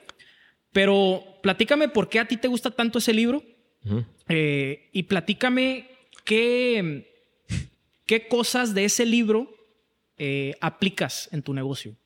[0.72, 3.42] Pero platícame por qué a ti te gusta tanto ese libro
[4.28, 5.91] y platícame
[6.24, 7.08] qué,
[8.06, 9.48] qué cosas de ese libro
[10.60, 11.96] aplicas en tu negocio.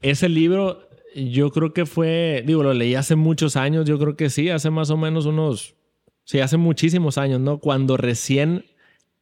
[0.00, 4.30] Ese libro, yo creo que fue, digo, lo leí hace muchos años, yo creo que
[4.30, 5.74] sí, hace más o menos unos,
[6.24, 7.58] sí, hace muchísimos años, ¿no?
[7.58, 8.64] Cuando recién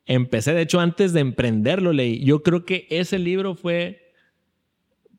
[0.07, 2.25] empecé, de hecho, antes de emprenderlo leí.
[2.25, 4.13] Yo creo que ese libro fue,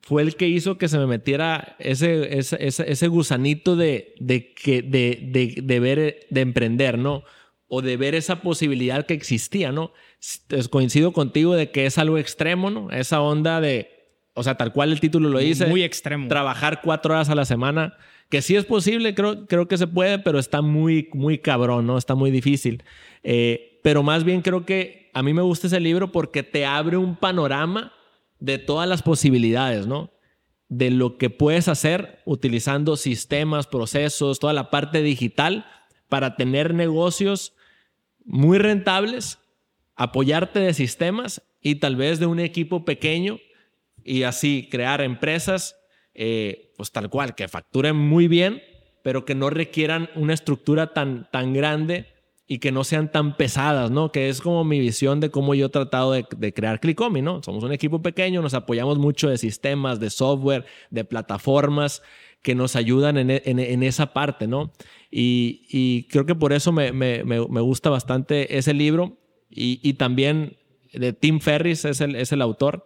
[0.02, 4.82] fue el que hizo que se me metiera ese, ese, ese, gusanito de, de, que,
[4.82, 7.24] de, de, de ver, de emprender, ¿no?
[7.74, 9.94] O de ver esa posibilidad que existía, ¿no?
[10.50, 12.92] Pues coincido contigo de que es algo extremo, ¿no?
[12.92, 14.02] Esa onda de
[14.34, 15.66] o sea, tal cual el título lo dice.
[15.66, 16.28] Muy extremo.
[16.28, 17.98] Trabajar cuatro horas a la semana,
[18.30, 21.98] que sí es posible, creo, creo que se puede, pero está muy, muy cabrón, ¿no?
[21.98, 22.84] Está muy difícil.
[23.24, 26.98] Eh, pero más bien creo que a mí me gusta ese libro porque te abre
[26.98, 27.94] un panorama
[28.40, 30.12] de todas las posibilidades, ¿no?
[30.70, 35.66] De lo que puedes hacer utilizando sistemas, procesos, toda la parte digital
[36.08, 37.54] para tener negocios
[38.26, 39.40] muy rentables,
[39.96, 43.40] apoyarte de sistemas y tal vez de un equipo pequeño
[44.04, 45.76] y así crear empresas,
[46.14, 48.62] eh, pues tal cual, que facturen muy bien,
[49.04, 52.08] pero que no requieran una estructura tan, tan grande
[52.48, 54.12] y que no sean tan pesadas, ¿no?
[54.12, 57.42] Que es como mi visión de cómo yo he tratado de, de crear Clickomi, ¿no?
[57.44, 62.02] Somos un equipo pequeño, nos apoyamos mucho de sistemas, de software, de plataformas
[62.42, 64.74] que nos ayudan en, en, esa parte, ¿no?
[65.12, 69.18] Y, y, creo que por eso me, me, me gusta bastante ese libro
[69.50, 70.58] y, y, también
[70.94, 72.86] de Tim Ferris es el, es el autor.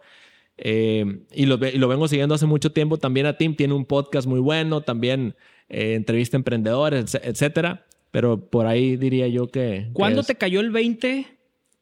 [0.58, 2.98] Eh, y, lo, y, lo, vengo siguiendo hace mucho tiempo.
[2.98, 5.36] También a Tim tiene un podcast muy bueno, también
[5.68, 7.86] eh, entrevista a emprendedores, etcétera.
[8.10, 9.88] Pero por ahí diría yo que...
[9.92, 11.26] ¿Cuándo te cayó el 20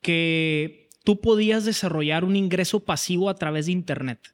[0.00, 4.33] que tú podías desarrollar un ingreso pasivo a través de Internet?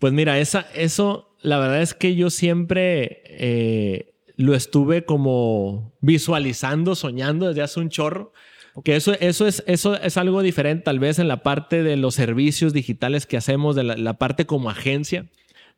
[0.00, 6.94] Pues mira, esa, eso, la verdad es que yo siempre eh, lo estuve como visualizando,
[6.94, 8.32] soñando desde hace un chorro.
[8.82, 12.14] Que eso, eso, es, eso es algo diferente tal vez en la parte de los
[12.14, 15.26] servicios digitales que hacemos, de la, parte como agencia.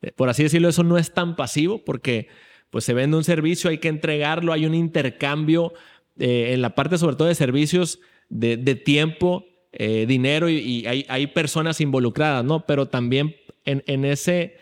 [0.02, 2.28] Eh, por así decirlo, eso no es tan pasivo porque
[2.70, 5.72] pues se vende un servicio, hay que entregarlo, hay un intercambio
[6.16, 7.98] eh, en la parte sobre todo de servicios
[8.28, 12.64] de, tiempo, dinero y, hay, hay, personas involucradas, ¿no?
[12.66, 13.34] Pero también
[13.64, 14.56] en, ese,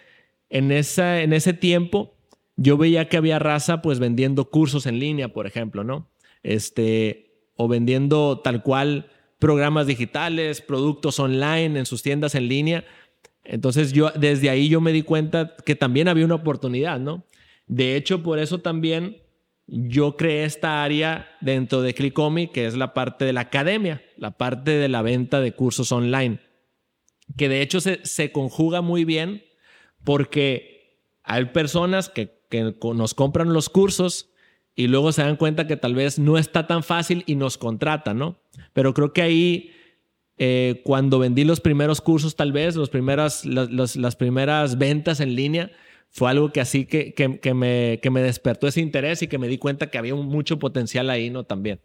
[0.49, 2.15] en, esa, en ese tiempo
[2.57, 6.11] yo veía que había raza pues vendiendo cursos en línea, por ejemplo, ¿no?
[6.43, 12.85] Este, o vendiendo tal cual programas digitales, productos online en sus tiendas en línea.
[13.45, 17.25] Entonces yo desde ahí yo me di cuenta que también había una oportunidad, ¿no?
[17.67, 19.23] De hecho, por eso también
[19.67, 24.33] yo creé esta área dentro de Clickomi, que es la parte de la academia, la
[24.33, 26.41] parte de la venta de cursos online
[27.37, 29.45] que de hecho se, conjuga muy bien
[30.05, 32.41] porque hay personas que,
[32.95, 34.31] nos compran los cursos
[34.75, 38.19] y luego se dan cuenta que tal vez no está tan fácil y nos contratan,
[38.19, 38.41] ¿no?
[38.73, 39.71] Pero creo que ahí,
[40.37, 45.71] eh, cuando vendí los primeros cursos, tal vez, los primeras, las, primeras ventas en línea,
[46.09, 49.47] fue algo que así que, que, me, que me despertó ese interés y que me
[49.47, 51.45] di cuenta que había mucho potencial ahí, ¿no?
[51.45, 51.81] También.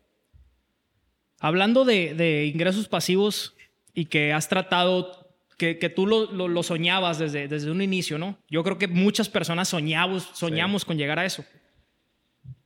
[1.40, 3.56] Hablando de, de ingresos pasivos
[3.94, 5.25] y que has tratado
[5.58, 8.38] que, tú lo, soñabas desde, desde un inicio, ¿no?
[8.50, 11.46] Yo creo que muchas personas soñamos, soñamos con llegar a eso.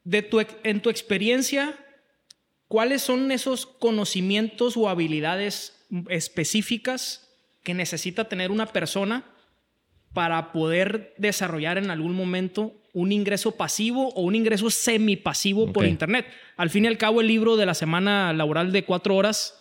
[0.03, 1.77] De tu, en tu experiencia,
[2.67, 7.29] ¿cuáles son esos conocimientos o habilidades específicas
[7.63, 9.23] que necesita tener una persona
[10.13, 16.25] para poder desarrollar en algún momento un ingreso pasivo o un ingreso semipasivo por Internet?
[16.57, 19.58] Al fin y al cabo, el libro de la semana laboral de cuatro horas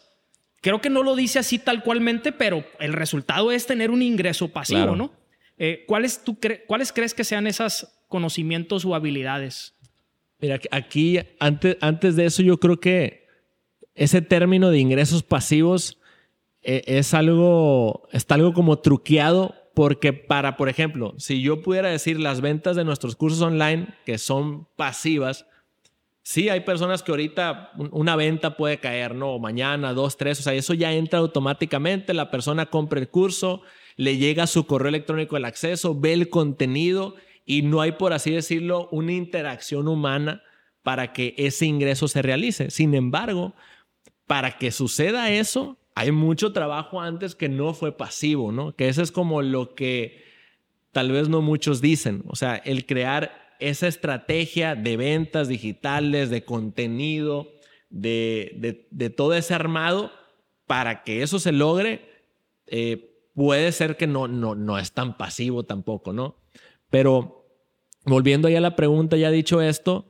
[0.61, 4.48] Creo que no lo dice así tal cualmente, pero el resultado es tener un ingreso
[4.48, 5.12] pasivo, ¿no?
[5.56, 9.74] Eh, ¿cuáles, tú ¿Cuáles crees que sean esos conocimientos o habilidades?
[10.40, 13.26] Mira, aquí, antes, antes de eso, yo creo que
[13.94, 15.98] ese término de ingresos pasivos
[16.62, 22.18] eh, es algo, está algo como truqueado porque para, por ejemplo, si yo pudiera decir
[22.18, 25.46] las ventas de nuestros cursos online que son pasivas,
[26.28, 29.38] Sí, hay personas que ahorita una venta puede caer, ¿no?
[29.38, 33.62] Mañana, dos, tres, o sea, eso ya entra automáticamente, la persona compra el curso,
[33.96, 37.14] le llega su correo electrónico el acceso, ve el contenido
[37.46, 40.42] y no hay, por así decirlo, una interacción humana
[40.82, 42.70] para que ese ingreso se realice.
[42.70, 43.54] Sin embargo,
[44.26, 48.76] para que suceda eso, hay mucho trabajo antes que no fue pasivo, ¿no?
[48.76, 50.24] Que eso es como lo que
[50.92, 56.44] tal vez no muchos dicen, o sea, el crear esa estrategia de ventas digitales, de
[56.44, 57.52] contenido,
[57.90, 60.12] de, todo ese armado,
[60.66, 62.09] para que eso se logre,
[62.66, 66.36] eh, puede ser que no, no, no es tan pasivo tampoco, ¿no?
[66.90, 67.46] Pero
[68.04, 70.06] volviendo ya a la pregunta, ya dicho esto,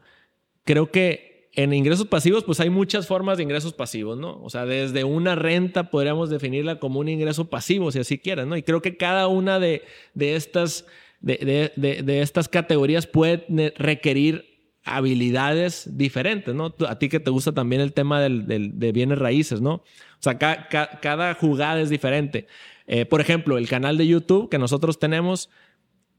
[0.64, 4.40] creo que en ingresos pasivos, pues hay muchas formas de ingresos pasivos, ¿no?
[4.42, 8.57] O sea, desde una renta podríamos definirla como un ingreso pasivo, si así quieren, ¿no?
[8.57, 9.82] Y creo que cada una de,
[10.14, 10.86] de estas
[11.20, 13.44] de, estas categorías puede
[13.76, 16.74] requerir habilidades diferentes, ¿no?
[16.86, 19.74] A ti que te gusta también el tema de bienes raíces, ¿no?
[19.74, 22.46] O sea, cada jugada es diferente.
[22.86, 25.50] Eh, por ejemplo, el canal de YouTube que nosotros tenemos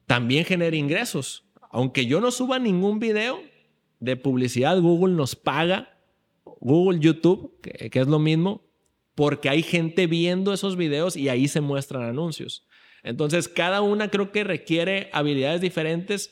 [0.06, 1.46] también genera ingresos.
[1.72, 3.42] Aunque yo no suba ningún video
[4.00, 5.98] de publicidad, Google nos paga,
[6.62, 8.70] Google, YouTube, que es lo mismo,
[9.16, 12.66] porque hay gente viendo esos videos y ahí se muestran anuncios.
[13.04, 16.32] Entonces, cada una creo que requiere habilidades diferentes,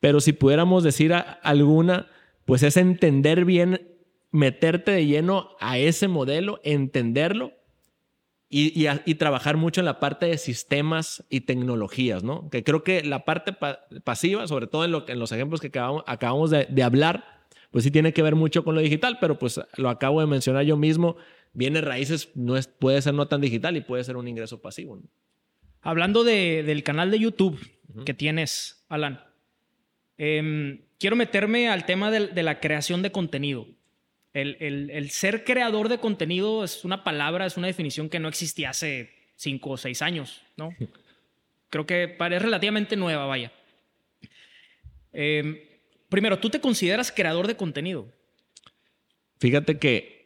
[0.00, 1.12] pero si pudiéramos decir
[1.42, 2.08] alguna,
[2.44, 3.96] pues es entender bien,
[4.30, 7.52] meterte de lleno a ese modelo, entenderlo
[8.50, 12.48] y, trabajar mucho en la parte de sistemas y tecnologías, ¿no?
[12.48, 13.54] Que creo que la parte
[14.04, 17.24] pasiva, sobre todo en, lo, en, los ejemplos que acabamos, de, hablar,
[17.70, 20.64] pues sí tiene que ver mucho con lo digital, pero pues lo acabo de mencionar
[20.64, 21.16] yo mismo,
[21.52, 24.96] bienes raíces no es, puede ser no tan digital y puede ser un ingreso pasivo.
[24.96, 25.02] ¿no?
[25.80, 27.58] Hablando del canal de YouTube
[28.04, 29.20] que tienes, Alan,
[30.16, 33.66] em, quiero meterme al tema de, la creación de contenido.
[34.34, 39.10] El, ser creador de contenido es una palabra, es una definición que no existía hace
[39.36, 40.74] cinco o seis años, ¿no?
[41.70, 43.52] Creo que es relativamente nueva, vaya.
[45.12, 45.58] Em,
[46.08, 48.12] primero, ¿tú te consideras creador de contenido?
[49.38, 50.17] Fíjate que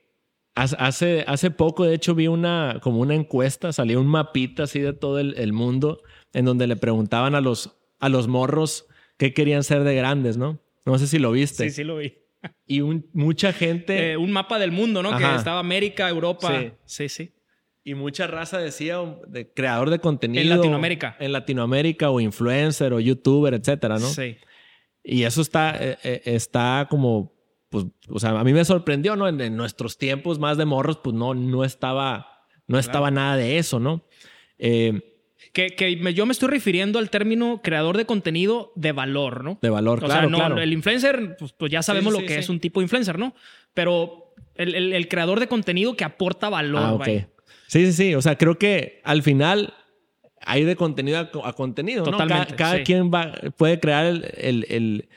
[0.55, 4.93] hace, hace poco, de hecho, vi una, como una encuesta, salió un mapita así de
[4.93, 8.87] todo el, mundo, en donde le preguntaban a los, a los morros
[9.17, 10.61] qué querían ser de grandes, ¿no?
[10.85, 11.65] No sé si lo viste.
[11.65, 12.15] Sí, sí lo vi.
[12.67, 12.81] Y
[13.13, 14.13] mucha gente...
[14.13, 15.17] Eh, un mapa del mundo, ¿no?
[15.17, 16.59] Que estaba América, Europa.
[16.59, 17.09] Sí, sí.
[17.09, 17.33] sí.
[17.85, 20.43] Y mucha raza decía de creador de contenido.
[20.43, 21.17] En Latinoamérica.
[21.19, 24.07] En Latinoamérica o influencer o youtuber, etcétera, ¿no?
[24.07, 24.37] Sí.
[25.03, 27.32] Y eso está, eh, eh, está como,
[27.73, 29.27] pues, o sea, a mí me sorprendió, ¿no?
[29.27, 33.81] En, nuestros tiempos más de morros, pues no, no estaba, no estaba nada de eso,
[33.81, 34.05] ¿no?
[34.59, 35.01] Eh,
[35.55, 39.59] que, yo me estoy refiriendo al término creador de contenido de valor, ¿no?
[39.63, 42.51] De valor, o claro, sea, no, El influencer, pues, pues ya sabemos lo que es
[42.51, 43.35] un tipo de influencer, ¿no?
[43.73, 46.83] Pero el, creador de contenido que aporta valor.
[46.83, 47.27] Ah, okay.
[47.69, 48.15] Sí, sí, sí.
[48.15, 49.73] O sea, creo que al final
[50.43, 52.05] hay de contenido a, contenido.
[52.05, 52.55] Totalmente.
[52.55, 54.07] Cada, quien va, puede crear
[54.37, 55.09] el,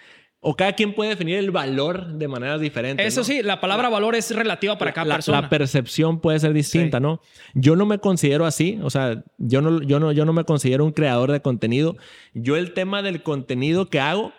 [0.48, 3.04] o cada quien puede definir el valor de maneras diferentes.
[3.04, 5.42] Eso sí, la palabra valor es relativa para cada persona.
[5.42, 7.20] La percepción puede ser distinta, ¿no?
[7.56, 10.86] Yo no me considero así, o sea, yo no, yo, no, yo no me considero
[10.86, 11.98] un creador de contenido.
[12.36, 14.34] Yo el tema del contenido que hago,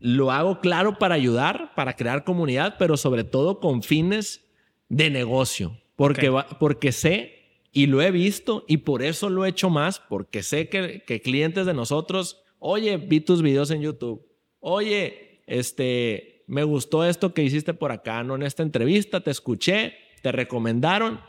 [0.00, 4.44] lo hago claro para ayudar, para crear comunidad, pero sobre todo con fines
[4.88, 5.78] de negocio.
[5.94, 10.42] Porque, porque sé y lo he visto y por eso lo he hecho más, porque
[10.42, 14.26] sé que, que clientes de nosotros, oye, vi tus videos en YouTube,
[14.58, 18.36] oye, este, me gustó esto que hiciste por acá, ¿no?
[18.36, 21.20] En esta entrevista te escuché, te recomendaron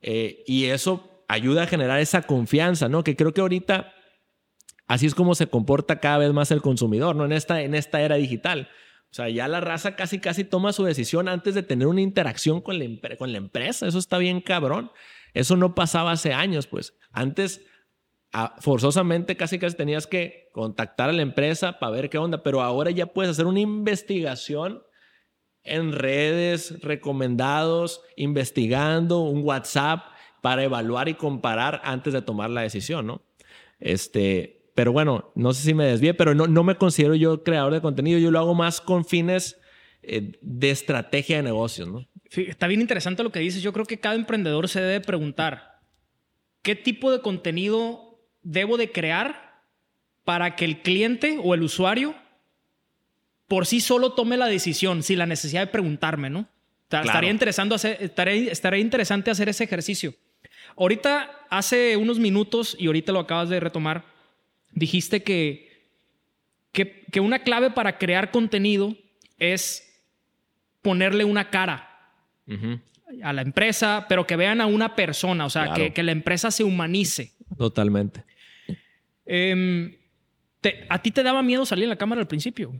[0.00, 3.04] eh, y eso ayuda a generar esa confianza, ¿no?
[3.04, 3.92] Que creo que ahorita
[4.86, 7.24] así es como se comporta cada vez más el consumidor, ¿no?
[7.24, 8.68] En esta, en esta era digital.
[9.10, 12.60] O sea, ya la raza casi, casi toma su decisión antes de tener una interacción
[12.60, 13.86] con la, con la empresa.
[13.86, 14.90] Eso está bien cabrón.
[15.32, 16.94] Eso no pasaba hace años, pues.
[17.12, 17.62] Antes,
[18.60, 22.90] forzosamente, casi casi tenías que contactar a la empresa para ver qué onda, pero ahora
[22.90, 24.82] ya puedes hacer una investigación
[25.62, 30.04] en redes, recomendados, investigando, un WhatsApp
[30.40, 33.22] para evaluar y comparar antes de tomar la decisión, ¿no?
[33.80, 37.72] Este, pero bueno, no sé si me desvié, pero no, no me considero yo creador
[37.72, 39.58] de contenido, yo lo hago más con fines
[40.02, 42.06] eh, de estrategia de negocios, ¿no?
[42.30, 43.62] está bien interesante lo que dices.
[43.62, 45.80] Yo creo que cada emprendedor se debe preguntar,
[46.62, 48.05] ¿qué tipo de contenido
[48.46, 49.60] debo de crear
[50.24, 52.14] para que el cliente o el usuario
[53.48, 56.48] por sí solo tome la decisión sin la necesidad de preguntarme, ¿no?
[56.90, 60.14] Estaría, interesante hacer, estaría, interesante hacer ese ejercicio.
[60.76, 64.04] Ahorita, hace unos minutos, y ahorita lo acabas de retomar,
[64.72, 65.90] dijiste que,
[66.72, 68.96] que, una clave para crear contenido
[69.38, 69.82] es
[70.82, 72.12] ponerle una cara
[73.22, 76.62] a la empresa, pero que vean a una persona, o sea, que, la empresa se
[76.62, 77.32] humanice.
[77.58, 78.22] Totalmente.
[79.26, 79.96] Em,
[80.88, 82.72] ¿A ti te daba miedo salir en la cámara al principio?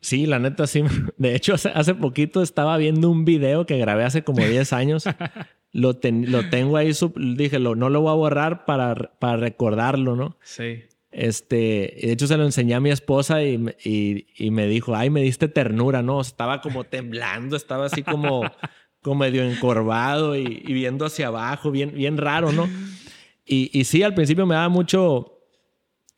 [0.00, 0.82] Sí, la neta sí.
[1.16, 5.04] De hecho, hace, poquito estaba viendo un video que grabé hace como 10 años.
[5.72, 10.36] lo, lo tengo ahí, dije, no lo voy a borrar para, para recordarlo, ¿no?
[10.42, 10.82] Sí.
[11.12, 15.20] Este, de hecho se lo enseñé a mi esposa y, y, me dijo, ay, me
[15.20, 16.22] diste ternura, ¿no?
[16.22, 18.42] Estaba como temblando, estaba así como,
[19.02, 22.66] como medio encorvado y, viendo hacia abajo, bien, bien raro, ¿no?
[23.54, 25.38] Y, sí, al principio me daba mucho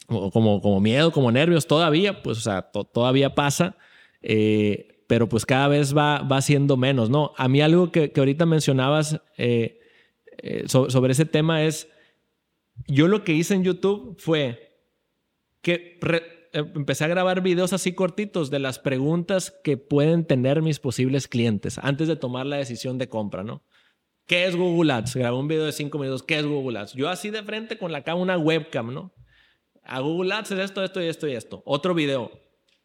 [0.06, 3.76] como, miedo, como nervios, todavía, pues, o sea, todavía pasa,
[4.22, 7.32] eh, pero pues cada vez va, va siendo menos, ¿no?
[7.36, 9.80] A mí algo que, ahorita mencionabas eh,
[10.38, 11.88] eh, sobre ese tema es,
[12.86, 14.78] yo lo que hice en YouTube fue
[15.60, 15.98] que
[16.52, 21.78] empecé a grabar videos así cortitos de las preguntas que pueden tener mis posibles clientes
[21.78, 23.64] antes de tomar la decisión de compra, ¿no?
[24.26, 25.16] ¿Qué es Google Ads?
[25.16, 26.22] Grabé un video de cinco minutos.
[26.22, 26.94] ¿Qué es Google Ads?
[26.94, 29.12] Yo así de frente con la cámara, una webcam, ¿no?
[29.82, 31.62] A Google Ads es esto, esto y esto y esto.
[31.66, 32.30] Otro video.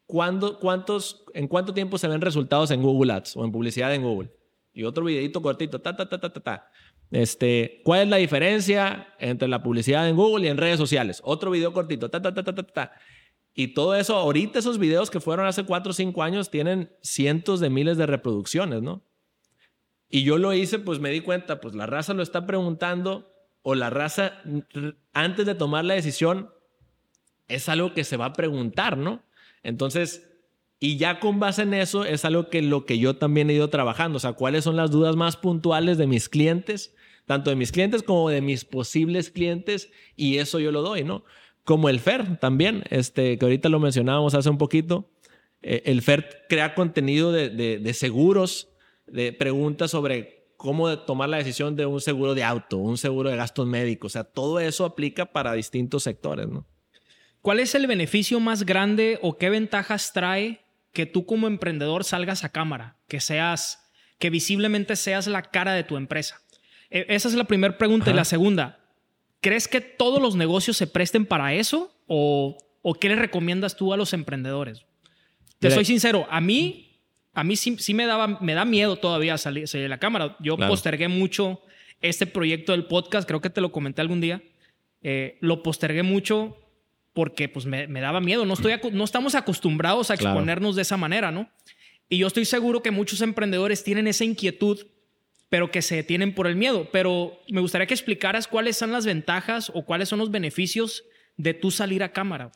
[0.04, 4.02] ¿Cuándo, cuántos, ¿En cuánto tiempo se ven resultados en Google Ads o en publicidad en
[4.02, 4.30] Google?
[4.74, 5.80] Y otro videito cortito.
[5.80, 6.70] Ta, ta, ta, ta, ta, ta.
[7.10, 11.22] Este, ¿Cuál es la diferencia entre la publicidad en Google y en redes sociales?
[11.24, 12.10] Otro video cortito.
[12.10, 12.92] Ta, ta, ta, ta, ta,
[13.54, 17.60] Y todo eso, ahorita esos videos que fueron hace 4 o 5 años tienen cientos
[17.60, 19.06] de miles de reproducciones, ¿no?
[20.10, 23.32] Y yo lo hice, pues me di cuenta, pues la raza lo está preguntando
[23.62, 24.42] o la raza
[25.12, 26.50] antes de tomar la decisión
[27.48, 29.22] es algo que se va a preguntar, ¿no?
[29.62, 30.28] Entonces,
[30.78, 33.70] y ya con base en eso es algo que lo que yo también he ido
[33.70, 36.94] trabajando, o sea, cuáles son las dudas más puntuales de mis clientes
[37.30, 41.22] tanto de mis clientes como de mis posibles clientes, y eso yo lo doy, ¿no?
[41.62, 45.08] Como el FER también, este, que ahorita lo mencionábamos hace un poquito.
[45.62, 48.69] Eh, el FER crea contenido de, de, seguros,
[49.12, 53.36] de preguntas sobre cómo tomar la decisión de un seguro de auto, un seguro de
[53.36, 54.12] gastos médicos.
[54.12, 56.66] O sea, todo eso aplica para distintos sectores, ¿no?
[57.42, 60.60] ¿Cuál es el beneficio más grande o qué ventajas trae
[60.92, 65.84] que tú como emprendedor salgas a cámara, que seas, que visiblemente seas la cara de
[65.84, 66.42] tu empresa?
[66.90, 68.10] E, esa es la primera pregunta.
[68.10, 68.80] Y la segunda,
[69.40, 71.96] ¿crees que todos los negocios se presten para eso?
[72.06, 72.58] ¿O,
[73.00, 74.84] qué le recomiendas tú a los emprendedores?
[75.58, 76.89] Te soy sincero, a mí
[77.40, 80.36] a mí sí, me, daba, me da miedo todavía salir, de la cámara.
[80.40, 81.62] Yo postergué mucho
[82.02, 84.42] este proyecto del podcast, creo que te lo comenté algún día.
[85.02, 86.58] Eh, lo postergué mucho
[87.14, 88.44] porque pues me, daba miedo.
[88.44, 91.48] No, estoy, no estamos acostumbrados a exponernos de esa manera, ¿no?
[92.10, 94.86] Y yo estoy seguro que muchos emprendedores tienen esa inquietud,
[95.48, 96.90] pero que se detienen por el miedo.
[96.92, 101.04] Pero me gustaría que explicaras cuáles son las ventajas o cuáles son los beneficios
[101.38, 102.52] de tú salir a cámara.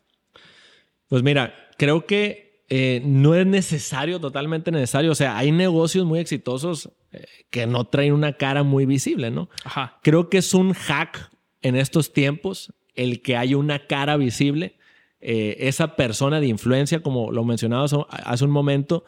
[1.08, 5.12] Pues mira, creo que eh, no es necesario, totalmente necesario.
[5.12, 9.50] O sea, hay negocios muy exitosos eh, que no traen una cara muy visible, ¿no?
[9.64, 9.98] Ajá.
[10.02, 11.30] Creo que es un hack
[11.62, 14.78] en estos tiempos el que haya una cara visible.
[15.20, 19.04] Eh, esa persona de influencia, como lo mencionaba hace un momento,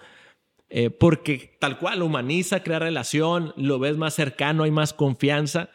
[0.99, 5.71] porque tal cual humaniza, crea relación, lo ves más cercano, hay más confianza.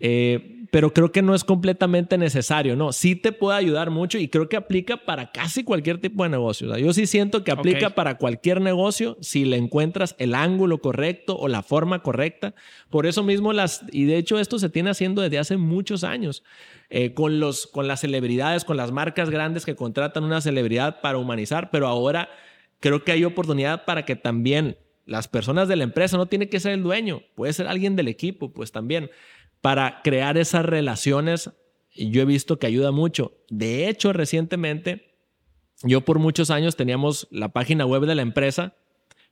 [0.00, 2.92] Eh, pero creo que no es completamente necesario, ¿no?
[2.92, 6.76] Sí te puede ayudar mucho y creo que aplica para casi cualquier tipo de negocio.
[6.78, 11.48] yo sí siento que aplica para cualquier negocio si le encuentras el ángulo correcto o
[11.48, 12.54] la forma correcta.
[12.88, 16.44] Por eso mismo las, y de hecho esto se tiene haciendo desde hace muchos años,
[16.88, 21.18] eh, con, los, con las celebridades, con las marcas grandes que contratan una celebridad para
[21.18, 22.28] humanizar, pero ahora
[22.78, 24.76] creo que hay oportunidad para que también
[25.10, 28.06] las personas de la empresa, no tiene que ser el dueño, puede ser alguien del
[28.06, 29.10] equipo, pues también
[29.60, 31.50] para crear esas relaciones.
[31.94, 33.32] Yo he visto que ayuda mucho.
[33.48, 35.14] De hecho, recientemente,
[35.82, 38.74] yo por muchos años teníamos la página web de la empresa,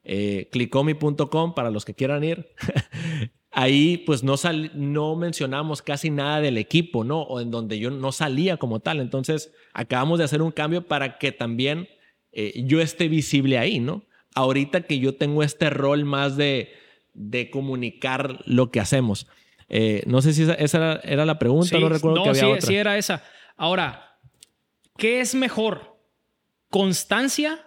[0.05, 2.49] eh, clicomi.com, para los que quieran ir.
[3.51, 4.35] Ahí pues no,
[4.75, 7.23] no mencionamos casi nada del equipo, ¿no?
[7.23, 9.01] O en donde yo no salía como tal.
[9.01, 11.89] Entonces, acabamos de hacer un cambio para que también
[12.33, 14.05] eh, yo esté visible ahí, ¿no?
[14.35, 16.71] Ahorita que yo tengo este rol más de,
[17.15, 19.27] de comunicar lo que hacemos.
[19.69, 22.97] Eh, no sé si esa, era, la pregunta, no recuerdo que había sí, sí era
[22.97, 23.23] esa.
[23.57, 24.19] Ahora,
[24.97, 25.99] ¿qué es mejor?
[26.71, 27.67] ¿Constancia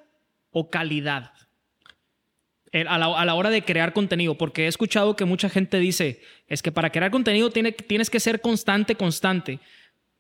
[0.51, 1.31] o calidad?
[2.87, 6.71] A la, hora de crear contenido, porque he escuchado que mucha gente dice, es que
[6.71, 9.59] para crear contenido tienes que ser constante, constante.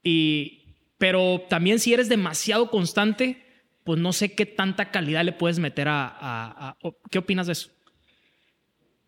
[0.03, 3.41] Y, pero también si eres demasiado constante,
[3.85, 6.77] pues no sé qué tanta calidad le puedes meter a
[7.09, 7.69] ¿Qué opinas de eso?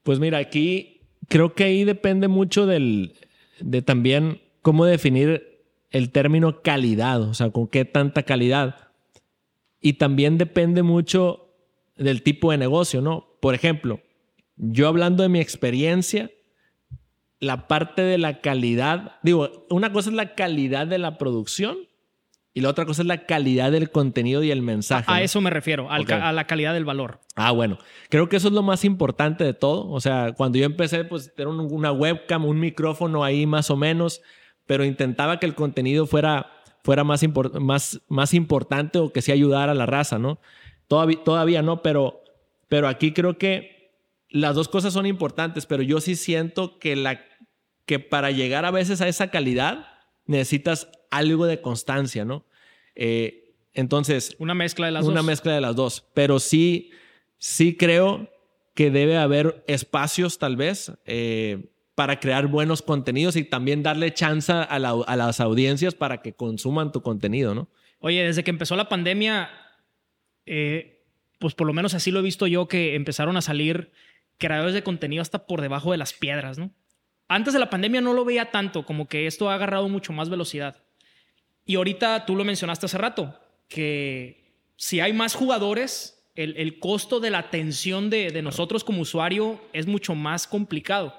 [0.03, 0.92] Pues mira, aquí
[1.27, 3.15] creo que ahí depende mucho del,
[3.59, 5.61] de también cómo definir
[5.91, 8.89] el término calidad, o sea, con qué tanta calidad.
[9.79, 11.53] Y también depende mucho
[11.95, 13.27] del tipo de negocio, ¿no?
[13.39, 14.01] Por ejemplo,
[14.55, 16.31] yo hablando de mi experiencia,
[17.39, 21.77] la parte de la calidad, digo, una cosa es la calidad de la producción
[22.55, 25.11] y la otra cosa es la calidad del contenido y el mensaje.
[25.11, 27.19] A, eso me refiero, a la calidad del valor.
[27.35, 27.79] Ah, bueno.
[28.09, 29.89] Creo que eso es lo más importante de todo.
[29.89, 34.21] O sea, cuando yo empecé, pues era una webcam, un micrófono ahí más o menos,
[34.67, 36.51] pero intentaba que el contenido fuera,
[36.83, 37.25] fuera más,
[37.59, 40.39] más, más importante o que sí ayudara a la raza, ¿no?
[40.87, 42.21] Todavía, todavía no, pero,
[42.67, 43.95] pero aquí creo que
[44.29, 47.19] las dos cosas son importantes, pero yo sí siento que, la,
[47.87, 49.87] que para llegar a veces a esa calidad
[50.25, 52.45] necesitas algo de constancia, ¿no?
[52.95, 54.35] Eh, entonces...
[54.39, 55.11] Una mezcla de las dos.
[55.11, 56.91] Una mezcla de las dos, pero sí,
[57.37, 58.29] sí creo
[58.73, 64.51] que debe haber espacios tal vez eh, para crear buenos contenidos y también darle chance
[64.51, 67.69] a, las audiencias para que consuman tu contenido, ¿no?
[67.99, 69.49] Oye, desde que empezó la pandemia,
[70.45, 71.05] eh,
[71.39, 73.91] pues por lo menos así lo he visto yo, que empezaron a salir
[74.39, 76.71] creadores de contenido hasta por debajo de las piedras, ¿no?
[77.27, 80.29] Antes de la pandemia no lo veía tanto, como que esto ha agarrado mucho más
[80.29, 80.82] velocidad.
[81.65, 84.43] Y ahorita tú lo mencionaste hace rato, que
[84.75, 90.15] si hay más jugadores, el, costo de la atención de, nosotros como usuario es mucho
[90.15, 91.13] más complicado.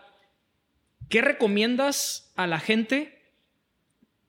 [1.08, 3.22] ¿Qué recomiendas a la gente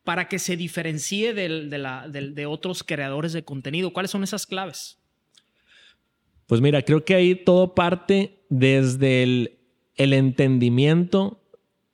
[0.03, 3.93] para que se diferencie de, otros creadores de contenido?
[3.93, 4.99] ¿Cuáles son esas claves?
[6.45, 9.57] Pues mira, creo que ahí todo parte desde el,
[9.95, 11.41] el entendimiento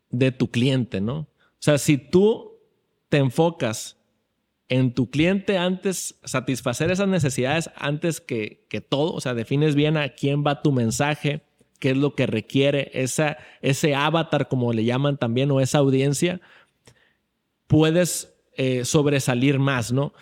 [0.09, 1.19] de tu cliente, ¿no?
[1.19, 2.59] O sea, si tú
[3.07, 4.00] te enfocas
[4.71, 9.97] en tu cliente antes, satisfacer esas necesidades antes que, que todo, o sea, defines bien
[9.97, 11.41] a quién va tu mensaje,
[11.79, 16.39] qué es lo que requiere, ese avatar, como le llaman también, o esa audiencia,
[17.67, 20.13] puedes eh, sobresalir más, ¿no?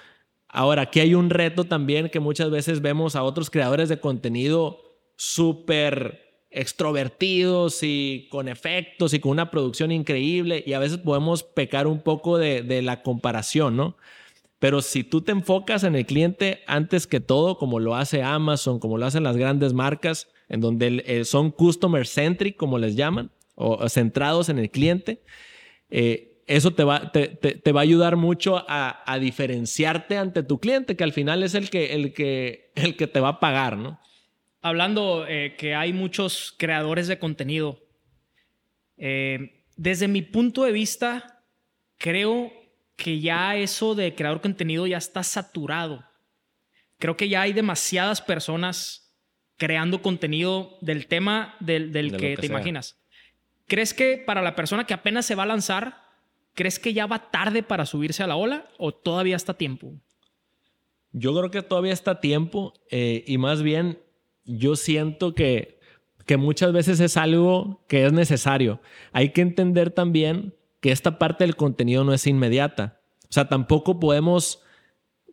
[0.48, 4.82] Ahora, aquí hay un reto también que muchas veces vemos a otros creadores de contenido
[5.16, 11.86] súper extrovertidos y con efectos y con una producción increíble y a veces podemos pecar
[11.86, 13.96] un poco de, la comparación, ¿no?
[14.60, 18.80] Pero si tú te enfocas en el cliente antes que todo, como lo hace Amazon,
[18.80, 23.32] como lo hacen las grandes marcas, en donde eh, son customer centric, como les llaman,
[23.56, 25.22] o, centrados en el cliente,
[25.90, 31.44] eh, eso te va, a ayudar mucho a, diferenciarte ante tu cliente, que al final
[31.44, 34.00] es el que, el que, el que te va a pagar, ¿no?
[34.62, 37.80] hablando eh, que hay muchos creadores de contenido,
[38.98, 41.44] eh, desde mi punto de vista,
[41.98, 42.52] creo
[43.00, 46.04] que ya eso de creador contenido ya está saturado.
[46.98, 49.16] Creo que ya hay demasiadas personas
[49.56, 53.02] creando contenido del tema del, que, te imaginas.
[53.68, 56.04] ¿Crees que para la persona que apenas se va a lanzar,
[56.56, 59.94] crees que ya va tarde para subirse a la ola o todavía está tiempo?
[61.14, 64.00] Yo creo que todavía está tiempo eh, y más bien
[64.44, 65.80] yo siento que,
[66.26, 68.82] que muchas veces es algo que es necesario.
[69.14, 73.02] Hay que entender también que esta parte del contenido no es inmediata.
[73.24, 74.62] O sea, tampoco podemos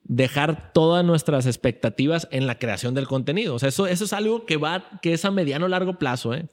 [0.05, 3.55] dejar todas nuestras expectativas en la creación del contenido.
[3.55, 6.34] O sea, eso, eso es algo que va, que es a mediano o largo plazo.
[6.34, 6.49] ¿eh?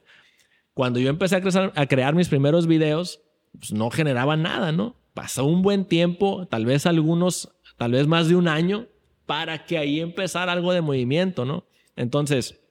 [0.73, 3.21] Cuando yo empecé a, crear mis primeros videos,
[3.59, 4.95] pues no generaba nada, ¿no?
[5.13, 8.87] Pasó un buen tiempo, tal vez algunos, tal vez más de un año,
[9.27, 11.65] para que ahí empezara algo de movimiento, ¿no?
[11.95, 12.62] Entonces,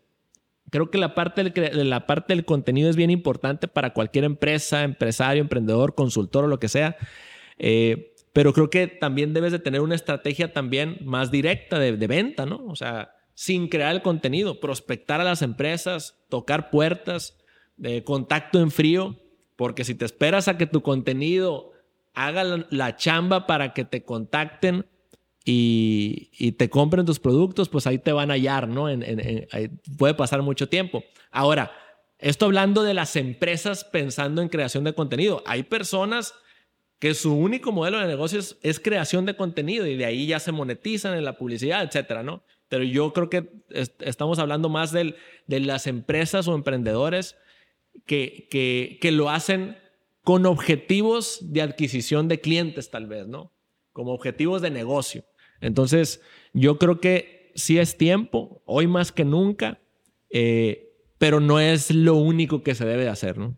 [0.72, 4.84] creo que la parte del, la parte del contenido es bien importante para cualquier empresa,
[4.84, 6.96] empresario, emprendedor, consultor o lo que sea.
[7.58, 12.46] Eh, pero creo que también debes de tener una estrategia también más directa de, venta,
[12.46, 12.64] ¿no?
[12.66, 17.38] O sea, sin crear el contenido, prospectar a las empresas, tocar puertas,
[17.76, 19.18] de contacto en frío,
[19.56, 21.72] porque si te esperas a que tu contenido
[22.14, 24.86] haga la chamba para que te contacten,
[25.44, 28.86] y, te compren tus productos, pues ahí te van a hallar, ¿no?
[29.98, 31.02] puede pasar mucho tiempo.
[31.30, 31.72] Ahora,
[32.18, 35.42] esto hablando de las empresas pensando en creación de contenido.
[35.44, 36.34] Hay personas
[37.00, 40.52] que su único modelo de negocios es, creación de contenido y de ahí ya se
[40.52, 42.44] monetizan en la publicidad, etcétera, ¿no?
[42.68, 43.50] Pero yo creo que
[43.98, 45.14] estamos hablando más de
[45.48, 47.36] las empresas o emprendedores
[48.06, 49.76] que, que, que lo hacen
[50.22, 53.52] con objetivos de adquisición de clientes, tal vez, ¿no?
[53.92, 55.24] Como objetivos de negocio.
[55.62, 56.20] Entonces,
[56.52, 59.80] yo creo que sí es tiempo, hoy más que nunca,
[60.28, 63.56] eh, pero no es lo único que se debe hacer, ¿no?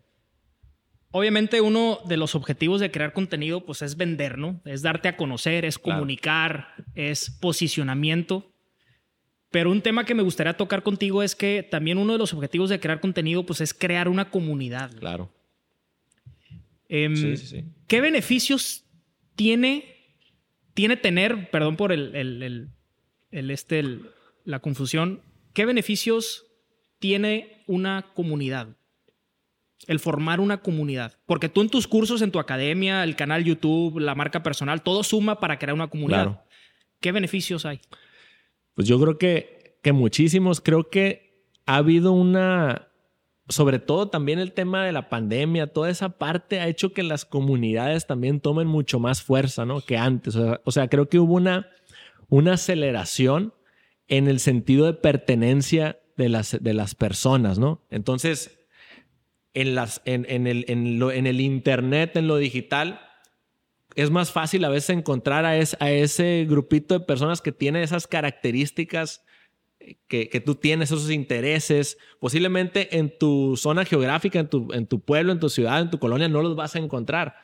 [1.11, 4.61] Obviamente uno de los objetivos de crear contenido pues es vender, ¿no?
[4.65, 8.51] Es darte a conocer, es comunicar, es posicionamiento.
[9.49, 12.69] Pero un tema que me gustaría tocar contigo es que también uno de los objetivos
[12.69, 14.91] de crear contenido pues es crear una comunidad.
[14.97, 15.31] Claro.
[16.89, 17.65] Em, sí, sí, sí.
[17.87, 18.83] ¿Qué beneficios
[19.35, 19.94] tiene
[20.75, 22.69] tiene tener, perdón por el, el,
[23.31, 23.83] el, este,
[24.43, 25.21] la confusión,
[25.53, 26.45] ¿qué beneficios
[26.99, 28.77] tiene una comunidad?
[29.87, 31.17] El formar una comunidad.
[31.25, 35.03] Porque tú en tus cursos, en tu academia, el canal YouTube, la marca personal, todo
[35.03, 36.43] suma para crear una comunidad.
[36.99, 37.79] ¿Qué beneficios hay?
[38.73, 40.59] Pues yo creo que, que muchísimos.
[40.59, 42.89] Creo que ha habido una,
[43.47, 47.25] sobre todo también el tema de la pandemia, toda esa parte ha hecho que las
[47.25, 49.81] comunidades también tomen mucho más fuerza, ¿no?
[49.81, 50.35] Que antes.
[50.35, 51.67] O sea, creo que hubo una,
[52.29, 53.53] una aceleración
[54.07, 57.83] en el sentido de pertenencia de las, de las personas, ¿no?
[57.91, 58.59] Entonces,
[59.53, 62.99] en, las, en, en, el, en, lo, en el Internet, en lo digital,
[63.95, 68.07] es más fácil a veces encontrar a, a ese grupito de personas que tiene esas
[68.07, 69.23] características
[70.07, 75.31] que, tú tienes esos intereses, posiblemente en tu zona geográfica, en tu, en tu pueblo,
[75.31, 77.35] en tu ciudad, en tu colonia, no los vas a encontrar.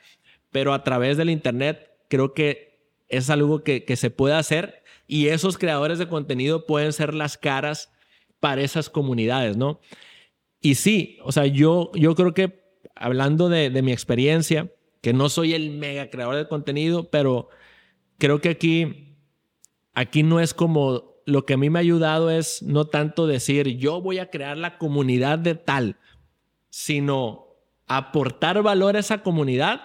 [0.50, 5.28] Pero a través del Internet creo que es algo que, que se puede hacer y
[5.28, 7.92] esos creadores de contenido pueden ser las caras
[8.40, 9.80] para esas comunidades, ¿no?
[10.60, 12.62] Y sí, o sea, yo, yo creo que
[12.94, 17.48] hablando de, de mi experiencia, que no soy el mega creador de contenido, pero
[18.18, 19.16] creo que aquí,
[19.94, 23.76] aquí no es como lo que a mí me ha ayudado es no tanto decir
[23.76, 25.96] yo voy a crear la comunidad de tal,
[26.70, 27.46] sino
[27.86, 29.80] aportar valor a esa comunidad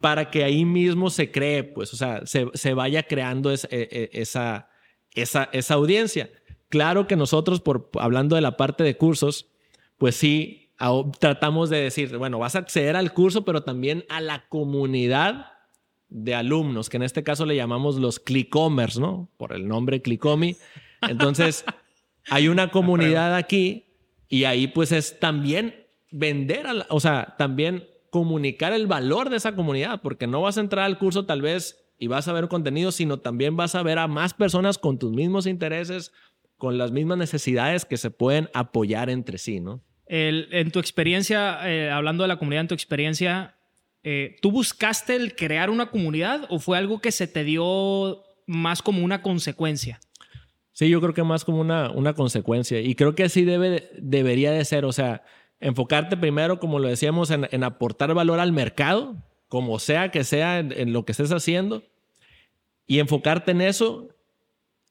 [0.00, 4.70] para que ahí mismo se cree, pues, o sea, se, vaya creando e, e, esa,
[5.14, 6.30] esa, esa audiencia.
[6.70, 9.50] Claro que nosotros, por, hablando de la parte de cursos,
[9.98, 10.72] pues sí,
[11.18, 15.52] tratamos de decir, bueno, vas a acceder al curso, pero también a la comunidad
[16.10, 19.30] de alumnos, que en este caso le llamamos los Clicomers, ¿no?
[19.36, 20.56] Por el nombre Clicomi.
[21.02, 21.64] Entonces,
[22.30, 23.86] hay una comunidad aquí
[24.28, 30.02] y ahí pues es también vender, o sea, también comunicar el valor de esa comunidad,
[30.02, 33.18] porque no vas a entrar al curso tal vez y vas a ver contenido, sino
[33.18, 36.12] también vas a ver a más personas con tus mismos intereses,
[36.56, 39.82] con las mismas necesidades que se pueden apoyar entre sí, ¿no?
[40.12, 43.59] en tu experiencia, eh, hablando de la comunidad, en tu experiencia,
[44.02, 48.82] eh, ¿tú buscaste el crear una comunidad o fue algo que se te dio más
[48.82, 50.00] como una consecuencia?
[50.72, 52.80] Sí, yo creo que más como una, una consecuencia.
[52.80, 54.84] Y creo que así debe, debería de ser.
[54.86, 55.22] O sea,
[55.60, 59.16] enfocarte primero, como lo decíamos, en, aportar valor al mercado,
[59.48, 61.84] como sea que sea en, lo que estés haciendo,
[62.86, 64.08] y enfocarte en eso.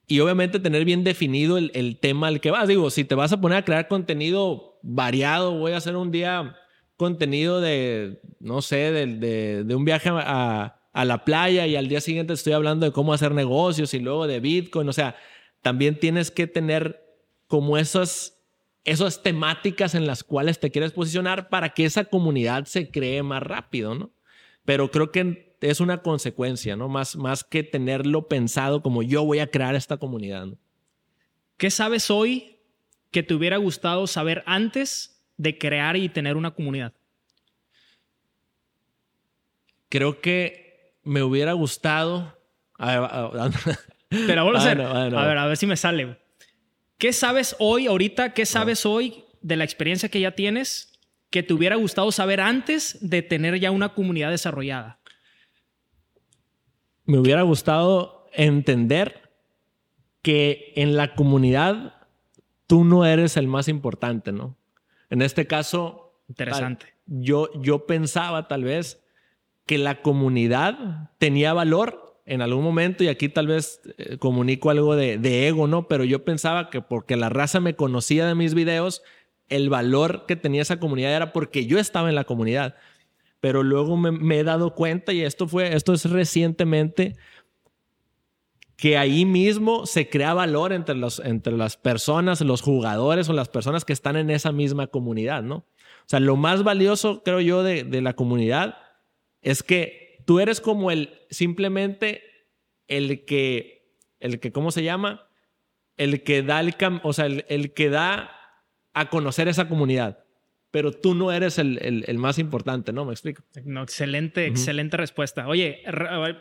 [0.06, 2.68] Y obviamente tener bien definido el, tema al que vas.
[2.68, 6.56] Digo, si te vas a poner a crear contenido variado, voy a hacer un día
[7.00, 12.02] contenido de, no sé, de, de un viaje a, a la playa y al día
[12.02, 14.90] siguiente estoy hablando de cómo hacer negocios y luego de Bitcoin.
[14.90, 15.16] O sea,
[15.62, 17.02] también tienes que tener
[17.48, 18.44] como esas,
[18.84, 23.44] esas temáticas en las cuales te quieres posicionar para que esa comunidad se cree más
[23.44, 24.12] rápido, ¿no?
[24.66, 26.90] Pero creo que es una consecuencia, ¿no?
[26.90, 30.50] Más, más que tenerlo pensado como yo voy a crear esta comunidad.
[31.56, 32.58] ¿Qué sabes hoy
[33.10, 36.94] que te hubiera gustado saber antes de crear y tener una comunidad?
[39.88, 42.38] Creo que me hubiera gustado.
[42.78, 44.82] Te la voy a hacer.
[44.82, 46.20] A ver, a ver si me sale.
[46.98, 51.54] ¿Qué sabes hoy, ahorita, qué sabes hoy de la experiencia que ya tienes que te
[51.54, 55.00] hubiera gustado saber antes de tener ya una comunidad desarrollada?
[57.06, 59.32] Me hubiera gustado entender
[60.22, 61.94] que en la comunidad
[62.68, 64.59] tú no eres el más importante, ¿no?
[65.10, 66.88] En este caso, interesante.
[67.06, 69.04] Yo, yo pensaba tal vez
[69.66, 74.96] que la comunidad tenía valor en algún momento, y aquí tal vez eh, comunico algo
[74.96, 75.88] de, ego, ¿no?
[75.88, 79.02] Pero yo pensaba que porque la raza me conocía de mis videos,
[79.48, 82.76] el valor que tenía esa comunidad era porque yo estaba en la comunidad.
[83.40, 87.16] Pero luego me, he dado cuenta, y esto fue, esto es recientemente,
[88.80, 93.50] que ahí mismo se crea valor entre, los, entre las personas, los jugadores o las
[93.50, 95.56] personas que están en esa misma comunidad, ¿no?
[95.56, 98.78] O sea, lo más valioso, creo yo, de, de la comunidad
[99.42, 102.22] es que Tú eres como el, simplemente
[102.88, 105.28] el que, el que, ¿cómo se llama?
[105.98, 108.30] El que da el, o sea, el, que da
[108.94, 110.24] a conocer esa comunidad.
[110.72, 113.06] Pero tú no eres el, más importante, ¿no?
[113.06, 113.44] Me explico.
[113.66, 115.48] No, excelente, excelente respuesta.
[115.48, 115.82] Oye,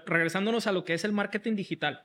[0.06, 2.02] regresándonos a lo que es el marketing digital.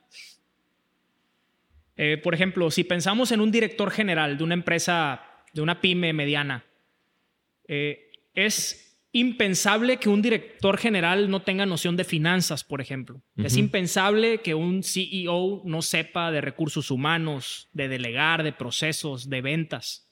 [1.96, 5.22] Eh, por ejemplo, si pensamos en un director general de una empresa,
[5.52, 6.64] de una pyme mediana,
[7.68, 13.22] eh, es impensable que un director general no tenga noción de finanzas, por ejemplo.
[13.36, 19.40] Es impensable que un CEO no sepa de recursos humanos, de delegar, de procesos, de
[19.40, 20.10] ventas.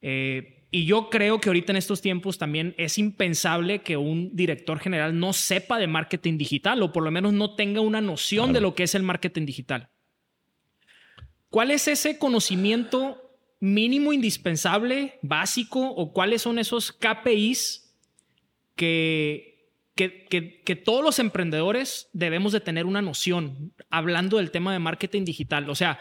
[0.00, 4.80] Eh, y yo creo que ahorita en estos tiempos también es impensable que un director
[4.80, 8.60] general no sepa de marketing digital o por lo menos no tenga una noción de
[8.60, 9.88] lo que es el marketing digital.
[11.48, 17.94] ¿Cuál es ese conocimiento mínimo indispensable, básico, o cuáles son esos KPIs
[18.74, 25.24] que, que, todos los emprendedores debemos de tener una noción hablando del tema de marketing
[25.24, 25.70] digital?
[25.70, 26.00] O sea,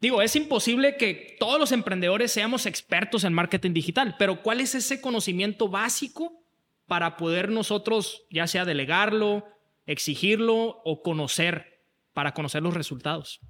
[0.00, 4.74] digo, es imposible que todos los emprendedores seamos expertos en marketing digital, pero ¿cuál es
[4.74, 6.44] ese conocimiento básico
[6.86, 9.46] para poder nosotros ya sea delegarlo,
[9.86, 11.82] exigirlo o conocer
[12.12, 13.40] para conocer los resultados?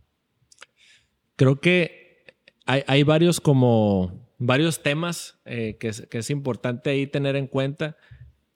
[1.37, 2.25] Creo que
[2.67, 7.97] hay, varios como varios temas eh, que, es, importante ahí tener en cuenta.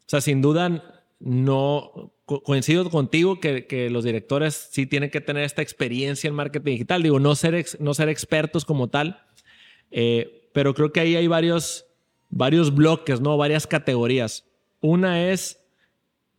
[0.00, 5.62] O sea, sin duda, no coincido contigo que, los directores sí tienen que tener esta
[5.62, 7.02] experiencia en marketing digital.
[7.02, 9.22] Digo, no ser, no ser expertos como tal,
[9.90, 11.86] eh, pero creo que ahí hay varios,
[12.28, 13.36] varios bloques, ¿no?
[13.38, 14.44] Varias categorías.
[14.80, 15.64] Una es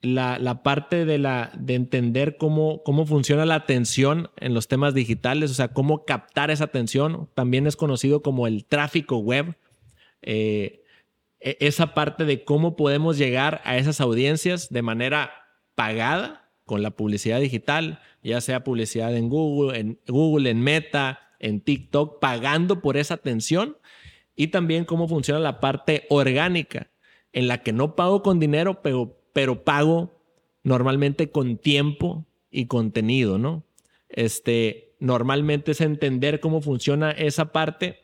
[0.02, 5.50] la, parte de, la, de entender cómo, cómo funciona la atención en los temas digitales,
[5.50, 7.30] o sea, cómo captar esa atención.
[7.34, 9.56] También es conocido como el tráfico web.
[10.22, 10.84] Eh,
[11.40, 15.39] e, esa parte de cómo podemos llegar a esas audiencias de manera
[15.80, 21.62] pagada con la publicidad digital, ya sea publicidad en Google, en Google, en Meta, en
[21.62, 23.78] TikTok, pagando por esa atención.
[24.36, 26.92] Y también cómo funciona la parte orgánica,
[27.32, 30.22] en la que no pago con dinero, pero pero pago
[30.64, 33.64] normalmente con tiempo y contenido, ¿no?
[34.10, 38.04] Este, normalmente es entender cómo funciona esa parte,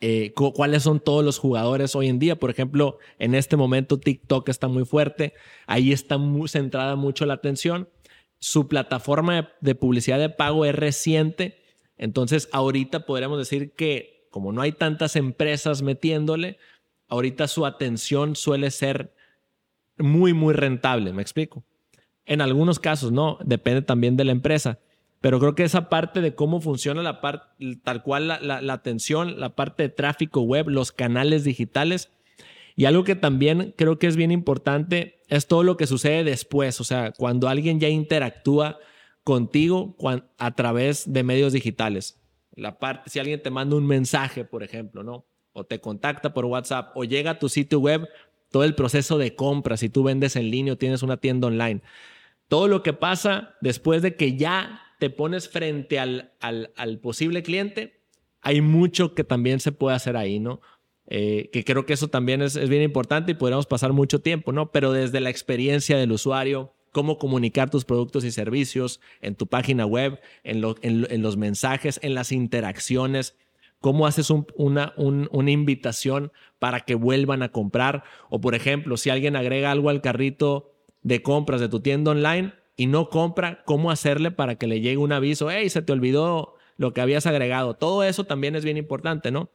[0.00, 2.36] eh, cuáles son todos los jugadores hoy en día.
[2.36, 5.34] Por ejemplo, en este momento TikTok está muy fuerte,
[5.66, 7.88] ahí está muy centrada mucho la atención.
[8.38, 11.62] Su plataforma de publicidad de pago es reciente,
[11.96, 16.58] entonces ahorita podríamos decir que como no hay tantas empresas metiéndole,
[17.08, 19.14] ahorita su atención suele ser
[19.96, 21.64] muy, muy rentable, me explico.
[22.26, 24.78] En algunos casos, no, depende también de la empresa.
[25.26, 27.48] Pero creo que esa parte de cómo funciona la parte,
[27.82, 32.12] tal cual la, atención, la parte de tráfico web, los canales digitales.
[32.76, 36.80] Y algo que también creo que es bien importante es todo lo que sucede después.
[36.80, 38.78] O sea, cuando alguien ya interactúa
[39.24, 39.96] contigo
[40.38, 42.22] a través de medios digitales.
[42.52, 45.26] La parte, si alguien te manda un mensaje, por ejemplo, ¿no?
[45.52, 48.08] O te contacta por WhatsApp o llega a tu sitio web,
[48.52, 51.82] todo el proceso de compra, si tú vendes en línea o tienes una tienda online.
[52.46, 58.00] Todo lo que pasa después de que ya te pones frente al, posible cliente,
[58.40, 60.60] hay mucho que también se puede hacer ahí, ¿no?
[61.08, 64.72] Eh, que creo que eso también es, bien importante y podríamos pasar mucho tiempo, ¿no?
[64.72, 69.86] Pero desde la experiencia del usuario, cómo comunicar tus productos y servicios en tu página
[69.86, 73.36] web, en, en, los mensajes, en las interacciones,
[73.80, 78.02] cómo haces una, una invitación para que vuelvan a comprar.
[78.30, 82.52] O por ejemplo, si alguien agrega algo al carrito de compras de tu tienda online
[82.76, 86.56] y no compra, cómo hacerle para que le llegue un aviso, hey, se te olvidó
[86.76, 87.74] lo que habías agregado.
[87.74, 89.50] Todo eso también es bien importante, ¿no?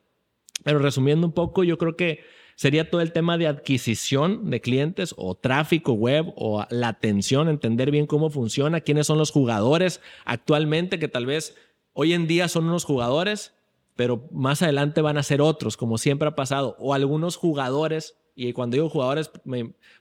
[0.63, 2.21] Pero resumiendo un poco, yo creo que
[2.55, 7.91] sería todo el tema de adquisición de clientes o tráfico web o la atención, entender
[7.91, 11.55] bien cómo funciona, quiénes son los jugadores actualmente que tal vez
[11.93, 13.53] hoy en día son unos jugadores,
[13.95, 18.53] pero más adelante van a ser otros, como siempre ha pasado, o algunos jugadores, y
[18.53, 19.31] cuando digo jugadores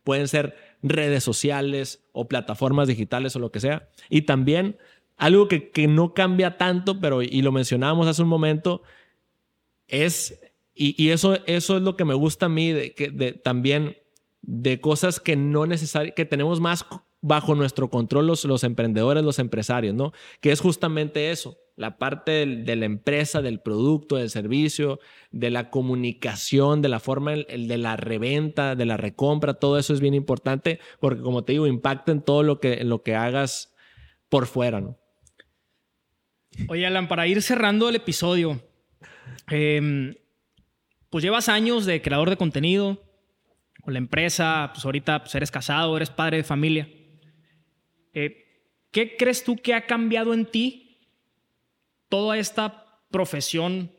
[0.05, 4.77] pueden ser redes sociales o plataformas digitales o lo que sea, y también
[5.17, 8.83] algo que, que no cambia tanto, pero y lo mencionábamos hace un momento,
[9.87, 10.41] es
[10.83, 13.99] y, eso, eso es lo que me gusta a mí de, que, de, también
[14.41, 16.87] de cosas que no necesariamente, que tenemos más
[17.23, 20.13] bajo nuestro control los, emprendedores, los empresarios, ¿no?
[20.41, 25.71] Que es justamente eso, la parte de la empresa, del producto, del servicio, de la
[25.71, 30.81] comunicación, de la forma de la reventa, de la recompra, todo eso es bien importante
[30.99, 33.75] porque como te digo, impacta en todo lo que, lo que hagas
[34.29, 34.99] por fuera, ¿no?
[36.69, 38.61] Oye, Alan, para ir cerrando el episodio,
[39.51, 40.17] eh,
[41.11, 43.03] pues llevas años de creador de contenido
[43.83, 46.89] con la empresa, pues ahorita pues eres casado, eres padre de familia.
[48.15, 48.47] Eh,
[48.91, 50.99] ¿Qué crees tú que ha cambiado en ti
[52.09, 53.93] toda esta profesión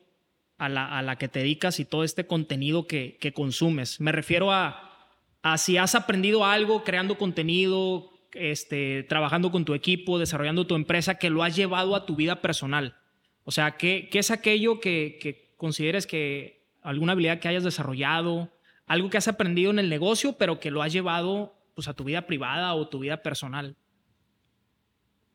[0.58, 4.02] a la, que te dedicas y todo este contenido que, consumes?
[4.02, 5.10] Me refiero a,
[5.42, 11.16] a, si has aprendido algo creando contenido, este, trabajando con tu equipo, desarrollando tu empresa,
[11.16, 12.98] que lo has llevado a tu vida personal.
[13.44, 18.52] O sea, ¿qué, qué es aquello que, que consideres que alguna habilidad que hayas desarrollado,
[18.88, 22.04] algo que has aprendido en el negocio, pero que lo has llevado pues, a tu
[22.04, 23.78] vida privada o tu vida personal.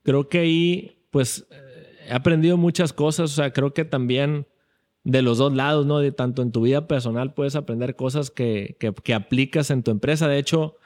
[0.07, 1.47] Creo que ahí, pues,
[2.09, 3.33] he aprendido muchas cosas.
[3.33, 4.47] O sea, creo que también
[5.05, 5.99] de los dos lados, ¿no?
[5.99, 10.28] De tanto en tu vida personal puedes aprender cosas que, que aplicas en tu empresa.
[10.28, 10.78] De hecho,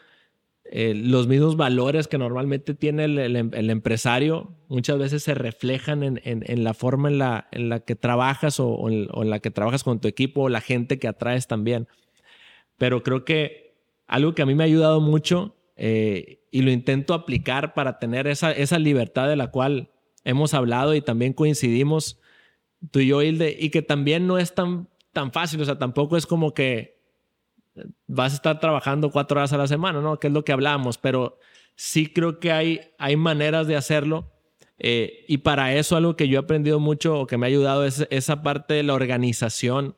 [0.73, 6.65] eh, los mismos valores que normalmente tiene el, em, empresario muchas veces se reflejan en,
[6.65, 10.07] la forma en la, en la que trabajas o, en, la que trabajas con tu
[10.07, 11.89] equipo o la gente que atraes también.
[12.79, 13.75] Pero creo que
[14.07, 18.27] algo que a mí me ha ayudado mucho eh, y lo intento aplicar para tener
[18.27, 19.89] esa, esa libertad de la cual
[20.25, 22.21] hemos hablado y también coincidimos
[22.91, 26.19] tú y yo, Hilde, y que también no es tan, tan fácil, o sea, tampoco
[26.19, 27.01] es como que
[28.07, 30.19] vas a estar trabajando cuatro horas a la semana, ¿no?
[30.19, 31.39] Que es lo que hablamos, pero
[31.77, 34.31] sí creo que hay, hay maneras de hacerlo.
[34.79, 37.87] Eh, y para eso algo que yo he aprendido mucho o que me ha ayudado
[37.87, 39.97] es esa parte de la organización,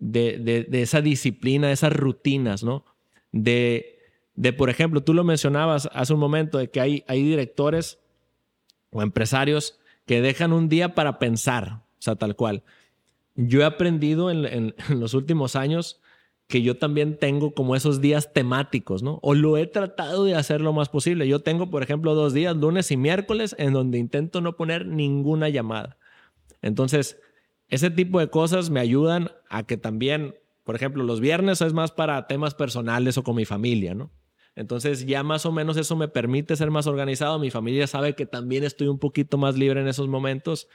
[0.00, 2.84] de, de, esa disciplina, de esas rutinas, ¿no?
[3.32, 3.93] De,
[4.34, 7.98] de, por ejemplo, tú lo mencionabas hace un momento, de que hay, hay directores
[8.90, 12.62] o empresarios que dejan un día para pensar, o sea, tal cual.
[13.36, 14.44] Yo he aprendido en,
[14.88, 16.00] en los últimos años
[16.46, 19.18] que yo también tengo como esos días temáticos, ¿no?
[19.22, 21.26] O lo he tratado de hacer lo más posible.
[21.26, 25.48] Yo tengo, por ejemplo, dos días, lunes y miércoles, en donde intento no poner ninguna
[25.48, 25.96] llamada.
[26.60, 27.18] Entonces,
[27.68, 30.34] ese tipo de cosas me ayudan a que también,
[30.64, 34.10] por ejemplo, los viernes es más para temas personales o con mi familia, ¿no?
[34.56, 37.38] Entonces ya más o menos eso me permite ser más organizado.
[37.38, 40.68] Mi familia sabe que también estoy un poquito más libre en esos momentos.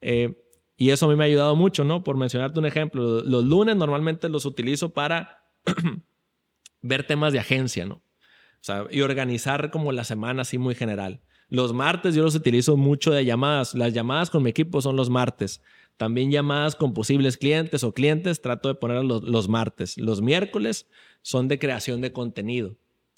[0.00, 0.42] Eh,
[0.76, 2.02] y eso a mí me ha ayudado mucho, ¿no?
[2.04, 5.44] Por mencionarte un ejemplo, los lunes normalmente los utilizo para
[6.82, 7.94] ver temas de agencia, ¿no?
[7.94, 11.20] O sea, y organizar como la semana así muy general.
[11.48, 13.74] Los martes yo los utilizo mucho de llamadas.
[13.74, 15.62] Las llamadas con mi equipo son los martes.
[15.96, 19.96] También llamadas con posibles clientes o clientes trato de poner los, los martes.
[19.96, 20.88] Los miércoles
[21.22, 22.76] son de creación de contenido.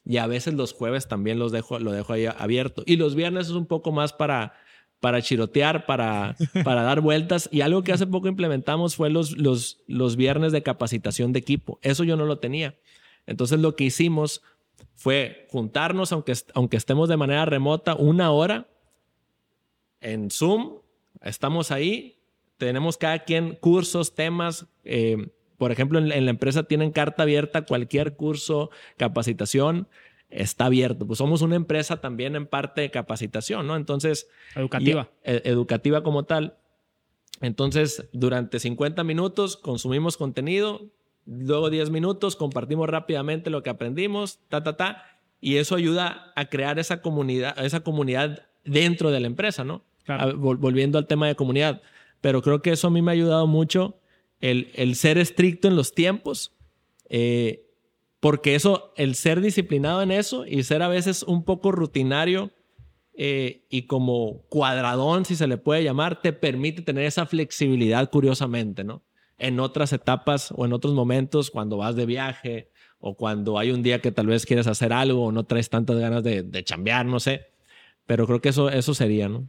[0.09, 2.83] Y a veces los jueves también los dejo, lo dejo ahí abierto.
[2.87, 4.55] Y los viernes es un poco más para
[5.01, 7.49] para chirotear, para, para dar vueltas.
[7.53, 11.79] Y algo que hace poco implementamos fue los, los, los viernes de capacitación de equipo.
[11.83, 12.77] Eso yo no lo tenía.
[13.27, 14.43] Entonces lo que hicimos
[14.95, 18.69] fue juntarnos, aunque, aunque estemos de manera remota, una hora
[20.01, 20.79] en Zoom,
[21.23, 22.19] estamos ahí,
[22.57, 24.67] tenemos cada quien cursos, temas.
[24.85, 25.29] Eh,
[25.59, 29.89] por ejemplo, en, la empresa tienen carta abierta, cualquier curso, capacitación
[30.31, 31.07] está abierto.
[31.07, 33.77] Pues somos una empresa también en parte de capacitación, ¿no?
[33.77, 34.29] Entonces...
[34.55, 35.11] Educativa.
[35.25, 36.57] E, educativa como tal.
[37.41, 40.87] Entonces, durante 50 minutos consumimos contenido,
[41.27, 45.05] luego 10 minutos compartimos rápidamente lo que aprendimos, ta, ta, ta,
[45.41, 49.83] y eso ayuda a crear esa comunidad, esa comunidad dentro de la empresa, ¿no?
[50.37, 51.83] volviendo al tema de comunidad.
[52.21, 53.99] Pero creo que eso a mí me ha ayudado mucho
[54.40, 56.56] el, el ser estricto en los tiempos,
[57.09, 57.65] eh,
[58.20, 62.51] porque eso, el ser disciplinado en eso y ser a veces un poco rutinario
[63.15, 68.85] eh, y como cuadradón, si se le puede llamar, te permite tener esa flexibilidad curiosamente,
[68.85, 69.02] ¿no?
[69.39, 72.70] En otras etapas o en otros momentos, cuando vas de viaje
[73.01, 75.98] o cuando hay un día que tal vez quieres hacer algo o no traes tantas
[75.98, 77.47] ganas de, de chambear, no sé.
[78.06, 79.48] Pero creo que eso, eso sería, ¿no?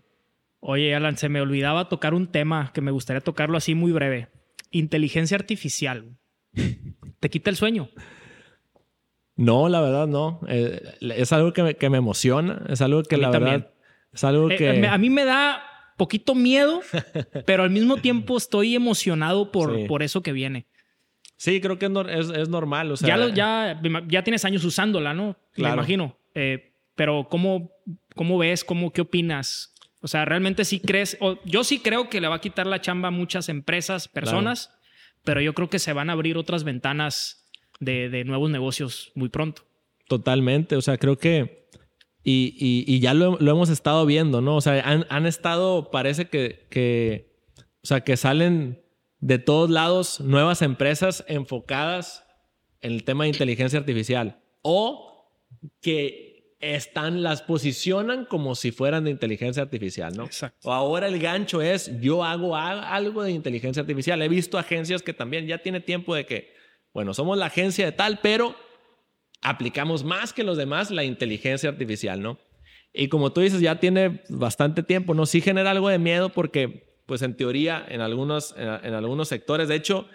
[0.60, 4.28] Oye, Alan, se me olvidaba tocar un tema que me gustaría tocarlo así muy breve.
[4.72, 6.18] Inteligencia artificial.
[7.20, 7.90] ¿Te quita el sueño?
[9.36, 10.42] No, la verdad no.
[10.48, 12.64] Eh, es algo que me, emociona.
[12.70, 13.72] Es algo que la verdad...
[14.12, 14.88] Es algo eh, que...
[14.88, 15.62] a mí me da
[15.98, 16.82] poquito miedo,
[17.46, 20.66] pero al mismo tiempo estoy emocionado por, por eso que viene.
[21.38, 22.94] Sí, creo que es, normal.
[22.96, 25.38] ya, ya, ya, tienes años usándola, ¿no?
[25.56, 26.18] Me imagino.
[26.36, 27.72] Eh, pero ¿cómo,
[28.14, 28.66] ¿cómo ves?
[28.66, 29.74] ¿Cómo, ¿Qué opinas?
[30.02, 33.10] O sea, realmente sí crees, yo sí creo que le va a quitar la chamba
[33.10, 34.72] a muchas empresas, personas,
[35.24, 37.46] pero yo creo que se van a abrir otras ventanas
[37.80, 39.64] de, nuevos negocios muy pronto.
[40.08, 41.68] Totalmente, o sea, creo que,
[42.24, 44.56] y, ya lo, hemos estado viendo, ¿no?
[44.56, 47.36] O sea, han, estado, parece que, que,
[47.84, 48.82] o sea, que salen
[49.20, 52.26] de todos lados nuevas empresas enfocadas
[52.82, 55.30] en el tema de inteligencia artificial o
[55.82, 56.29] que
[56.60, 60.26] están, las posicionan como si fueran de inteligencia artificial, ¿no?
[60.26, 60.72] Exacto.
[60.72, 64.22] ahora el gancho es, yo hago algo de inteligencia artificial.
[64.22, 66.54] He visto agencias que también ya tiene tiempo de que,
[66.94, 68.56] bueno, somos la agencia de tal, pero
[69.42, 72.40] aplicamos más que los demás la inteligencia artificial, ¿no?
[72.92, 75.26] Y como tú dices, ya tiene bastante tiempo, ¿no?
[75.26, 79.76] Sí genera algo de miedo porque, pues en teoría, en algunos, en algunos sectores, de
[79.76, 80.08] hecho,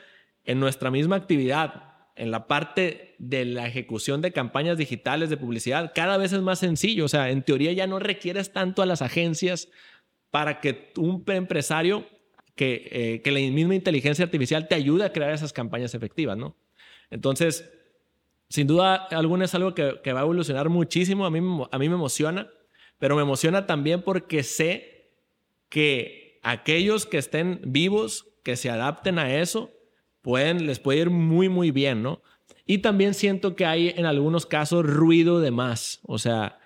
[0.45, 5.93] en nuestra misma actividad, en la parte de la ejecución de campañas digitales de publicidad,
[5.95, 7.05] cada vez es más sencillo.
[7.05, 9.69] O sea, en teoría ya no requieres tanto a las agencias
[10.31, 12.07] para que un empresario,
[12.55, 16.57] que, eh, que la misma inteligencia artificial te ayude a crear esas campañas efectivas, ¿no?
[17.11, 17.71] Entonces,
[18.49, 21.27] sin duda alguna es algo que, va a evolucionar muchísimo.
[21.27, 21.39] A mí,
[21.71, 22.51] a mí me emociona,
[22.99, 25.11] pero me emociona también porque sé
[25.69, 29.73] que aquellos que estén vivos, que se adapten a eso,
[30.25, 32.23] pueden, les puede ir muy, muy bien, ¿no?
[32.67, 36.59] Y también siento que hay en algunos casos ruido de más, o sea,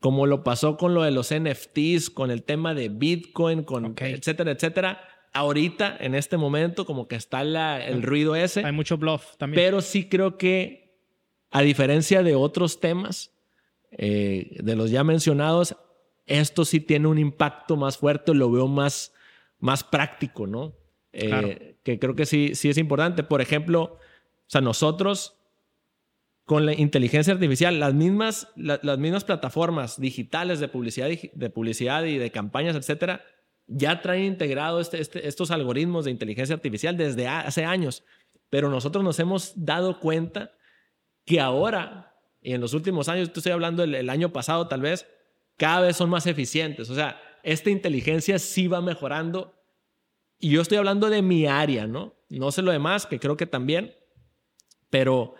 [0.00, 4.50] como lo pasó con lo de los NFTs, con el tema de Bitcoin, con etcétera,
[4.50, 5.00] etcétera.
[5.32, 8.64] Ahorita, en este momento, como que está el ruido ese.
[8.64, 9.62] Hay mucho bluff también.
[9.62, 10.98] Pero sí creo que,
[11.52, 13.32] a diferencia de otros temas,
[13.92, 15.76] eh, de los ya mencionados,
[16.26, 19.12] esto sí tiene un impacto más fuerte, lo veo más,
[19.60, 20.74] más práctico, ¿no?
[21.12, 23.22] Eh, que creo que sí, sí es importante.
[23.22, 24.00] Por ejemplo, o
[24.48, 25.38] sea, nosotros
[26.44, 32.18] con la inteligencia artificial, las mismas, las mismas plataformas digitales de publicidad, de publicidad y
[32.18, 33.24] de campañas, etcétera,
[33.68, 38.02] ya traen integrado este, este, estos algoritmos de inteligencia artificial desde hace años.
[38.50, 40.52] Pero nosotros nos hemos dado cuenta
[41.24, 45.06] que ahora, y en los últimos años, estoy hablando del año pasado tal vez,
[45.56, 46.90] cada vez son más eficientes.
[46.90, 49.55] O sea, esta inteligencia sí va mejorando
[50.38, 52.14] y yo estoy hablando de mi área, ¿no?
[52.28, 53.94] No sé lo demás, que creo que también,
[54.90, 55.34] pero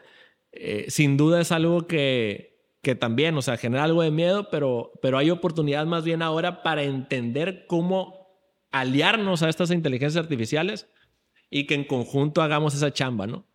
[0.53, 4.93] eh, sin duda es algo que, que también, o sea, genera algo de miedo, pero,
[5.03, 8.27] pero hay oportunidad más bien ahora para entender cómo
[8.71, 10.89] aliarnos a estas inteligencias artificiales
[11.51, 13.47] y que en conjunto hagamos esa chamba, ¿no?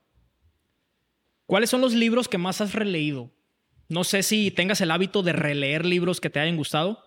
[1.45, 3.31] ¿Cuáles son los libros que más has releído?
[3.89, 7.03] No sé si tengas el hábito de releer libros que te hayan gustado.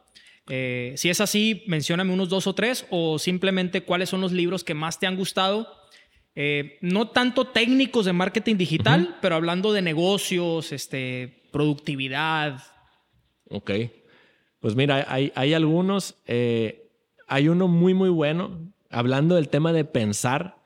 [0.49, 4.65] Eh, si es así, mencióname unos dos o tres o simplemente cuáles son los libros
[4.65, 5.69] que más te han gustado.
[6.35, 12.61] Eh, no tanto técnicos de marketing digital, pero hablando de negocios, este, productividad.
[13.49, 13.71] Ok.
[14.61, 16.17] Pues mira, hay, hay algunos.
[16.27, 16.91] Eh,
[17.27, 18.73] hay uno muy, muy bueno.
[18.91, 20.57] Hablando del tema de pensar,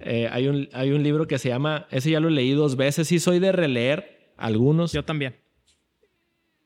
[0.00, 3.18] hay, un, hay un libro que se llama, ese ya lo leí dos veces y
[3.18, 4.92] soy de releer algunos.
[4.92, 5.36] Yo también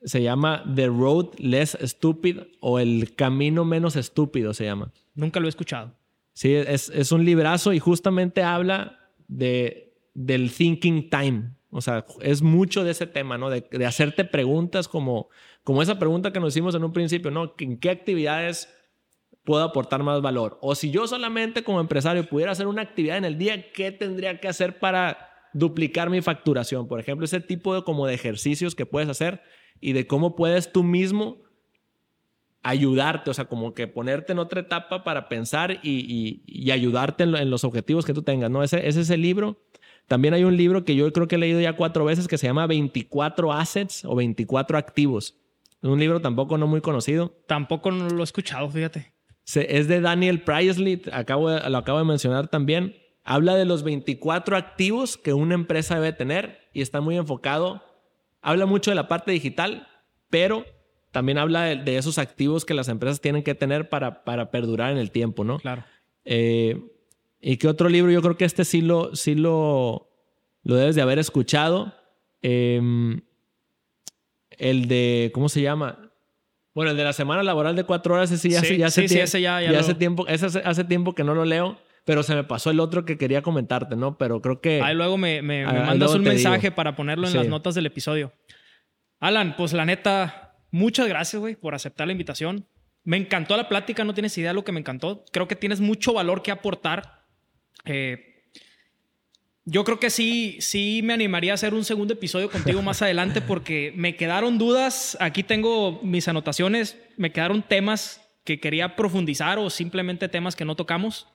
[0.05, 4.93] se llama The Road Less Stupid o El Camino Menos Estúpido se llama.
[5.15, 5.95] Nunca lo he escuchado.
[6.35, 8.99] Sí, es, un librazo y justamente habla
[9.29, 11.51] de, del thinking time.
[11.71, 13.51] O sea, es mucho de ese tema, ¿no?
[13.51, 15.29] De, hacerte preguntas como,
[15.63, 17.55] como esa pregunta que nos hicimos en un principio, ¿no?
[17.59, 18.73] ¿En qué actividades
[19.45, 20.59] puedo aportar más valor?
[20.63, 24.41] O si yo solamente como empresario pudiera hacer una actividad en el día, ¿qué tendría
[24.41, 26.89] que hacer para duplicar mi facturación?
[26.89, 29.43] Por ejemplo, ese tipo de como de ejercicios que puedes hacer
[29.83, 31.43] y de cómo puedes tú mismo
[32.63, 37.65] ayudarte, o sea, como que ponerte en otra etapa para pensar y, ayudarte en, los
[37.65, 38.63] objetivos que tú tengas, ¿no?
[38.63, 39.61] Ese, ese es el libro.
[40.07, 42.47] También hay un libro que yo creo que he leído ya cuatro veces que se
[42.47, 45.37] llama 24 Assets o 24 Activos.
[45.83, 47.35] Es un libro tampoco no muy conocido.
[47.47, 49.13] Tampoco no lo he escuchado, fíjate.
[49.55, 52.95] es de Daniel Priestley, acabo lo acabo de mencionar también.
[53.25, 57.83] Habla de los 24 activos que una empresa debe tener y está muy enfocado.
[58.43, 59.89] Habla mucho de la parte digital,
[60.29, 60.67] pero
[61.11, 64.99] también habla de, esos activos que las empresas tienen que tener para, para perdurar en
[64.99, 65.59] el tiempo, ¿no?
[65.59, 65.85] Claro.
[66.25, 66.81] Eh,
[67.41, 68.11] ¿Y qué otro libro?
[68.13, 70.11] Yo creo que este sí lo, sí lo,
[70.63, 71.95] lo debes de haber escuchado.
[72.41, 73.21] Em,
[74.51, 76.13] el de, ¿cómo se llama?
[76.75, 79.41] Bueno, el de la semana laboral de cuatro horas, ese ya, sí, ya, hace, ese
[79.41, 82.81] ya, hace tiempo, ese hace, tiempo que no lo leo, pero se me pasó el
[82.81, 84.19] otro que quería comentarte, ¿no?
[84.19, 84.83] Pero creo que...
[84.83, 88.33] Ahí luego me, me, mandas un mensaje para ponerlo en las notas del episodio.
[89.21, 92.67] Alan, pues la neta, Muchas gracias, güey, por aceptar la invitación.
[93.05, 95.25] Me encantó la plática, no tienes idea de lo que me encantó.
[95.31, 97.27] Creo que tienes mucho valor que aportar.
[97.85, 98.47] Eh,
[99.67, 103.43] yo creo que sí, sí me animaría a hacer un segundo episodio contigo más adelante
[103.43, 105.19] porque me quedaron dudas.
[105.21, 106.97] Aquí tengo mis anotaciones.
[107.19, 111.29] Me quedaron temas que quería profundizar o simplemente temas que no tocamos.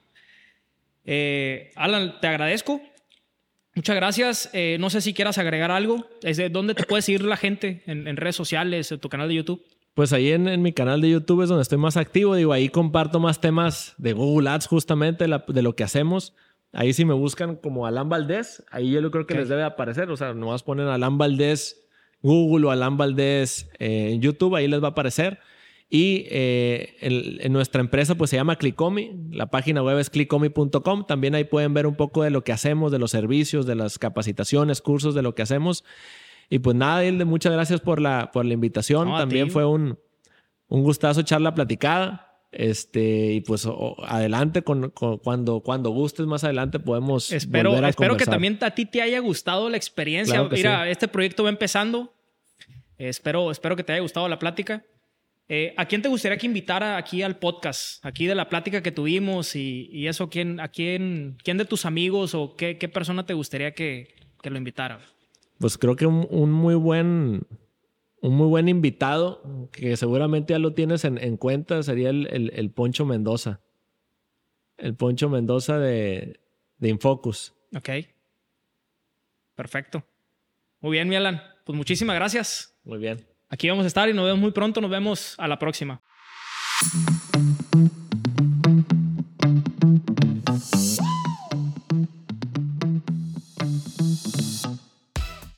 [1.08, 2.80] Eh, Alan, te agradezco.
[3.74, 4.50] Muchas gracias.
[4.54, 6.08] Eh, no sé si quieras agregar algo.
[6.22, 7.82] ¿Desde dónde te puede seguir la gente?
[7.88, 8.92] ¿En, redes sociales?
[8.92, 9.66] ¿En tu canal de YouTube?
[9.96, 12.36] Pues ahí en, mi canal de YouTube es donde estoy más activo.
[12.36, 16.36] Digo, ahí comparto más temas de Google Ads justamente de lo que hacemos.
[16.74, 20.12] Ahí si me buscan como Alan Valdés, ahí yo creo que les debe aparecer.
[20.12, 21.88] O sea, nomás ponen Alan Valdés
[22.22, 25.40] Google o Alan Valdés eh, en YouTube, ahí les va a aparecer.
[25.90, 31.34] Y eh, en, nuestra empresa pues se llama Clicomi, la página web es clicomi.com, también
[31.34, 34.82] ahí pueden ver un poco de lo que hacemos, de los servicios, de las capacitaciones,
[34.82, 35.86] cursos, de lo que hacemos.
[36.50, 39.98] Y pues nada, Hilde, muchas gracias por la, por la invitación, también fue un,
[40.68, 42.26] un gustazo echar la platicada.
[42.50, 43.68] Este, y pues
[44.06, 47.32] adelante con, cuando, cuando gustes más adelante podemos.
[47.32, 50.44] Espero, espero que también a ti te haya gustado la experiencia.
[50.44, 52.14] Mira, este proyecto va empezando.
[52.98, 54.84] espero, espero que te haya gustado la plática.
[55.50, 58.06] Eh, ¿A quién te gustaría que invitara aquí al podcast?
[58.06, 62.36] Aquí de la plática que tuvimos y, eso, ¿quién, ¿a quién, quién de tus amigos
[62.36, 64.14] o qué, persona te gustaría que,
[64.44, 65.00] lo invitara?
[65.58, 67.46] Pues creo que un, muy buen
[68.20, 73.62] un muy buen invitado, que seguramente ya lo tienes en, cuenta, sería el, Poncho Mendoza.
[74.78, 76.40] El Poncho Mendoza de,
[76.78, 77.54] de Infocus.
[77.76, 77.90] Ok.
[79.56, 80.04] Perfecto.
[80.82, 81.42] Muy bien, mi Alan.
[81.66, 82.78] Pues muchísimas gracias.
[82.84, 83.37] Muy bien.
[83.50, 84.82] Aquí vamos a estar y nos vemos muy pronto.
[84.82, 86.02] Nos vemos a la próxima.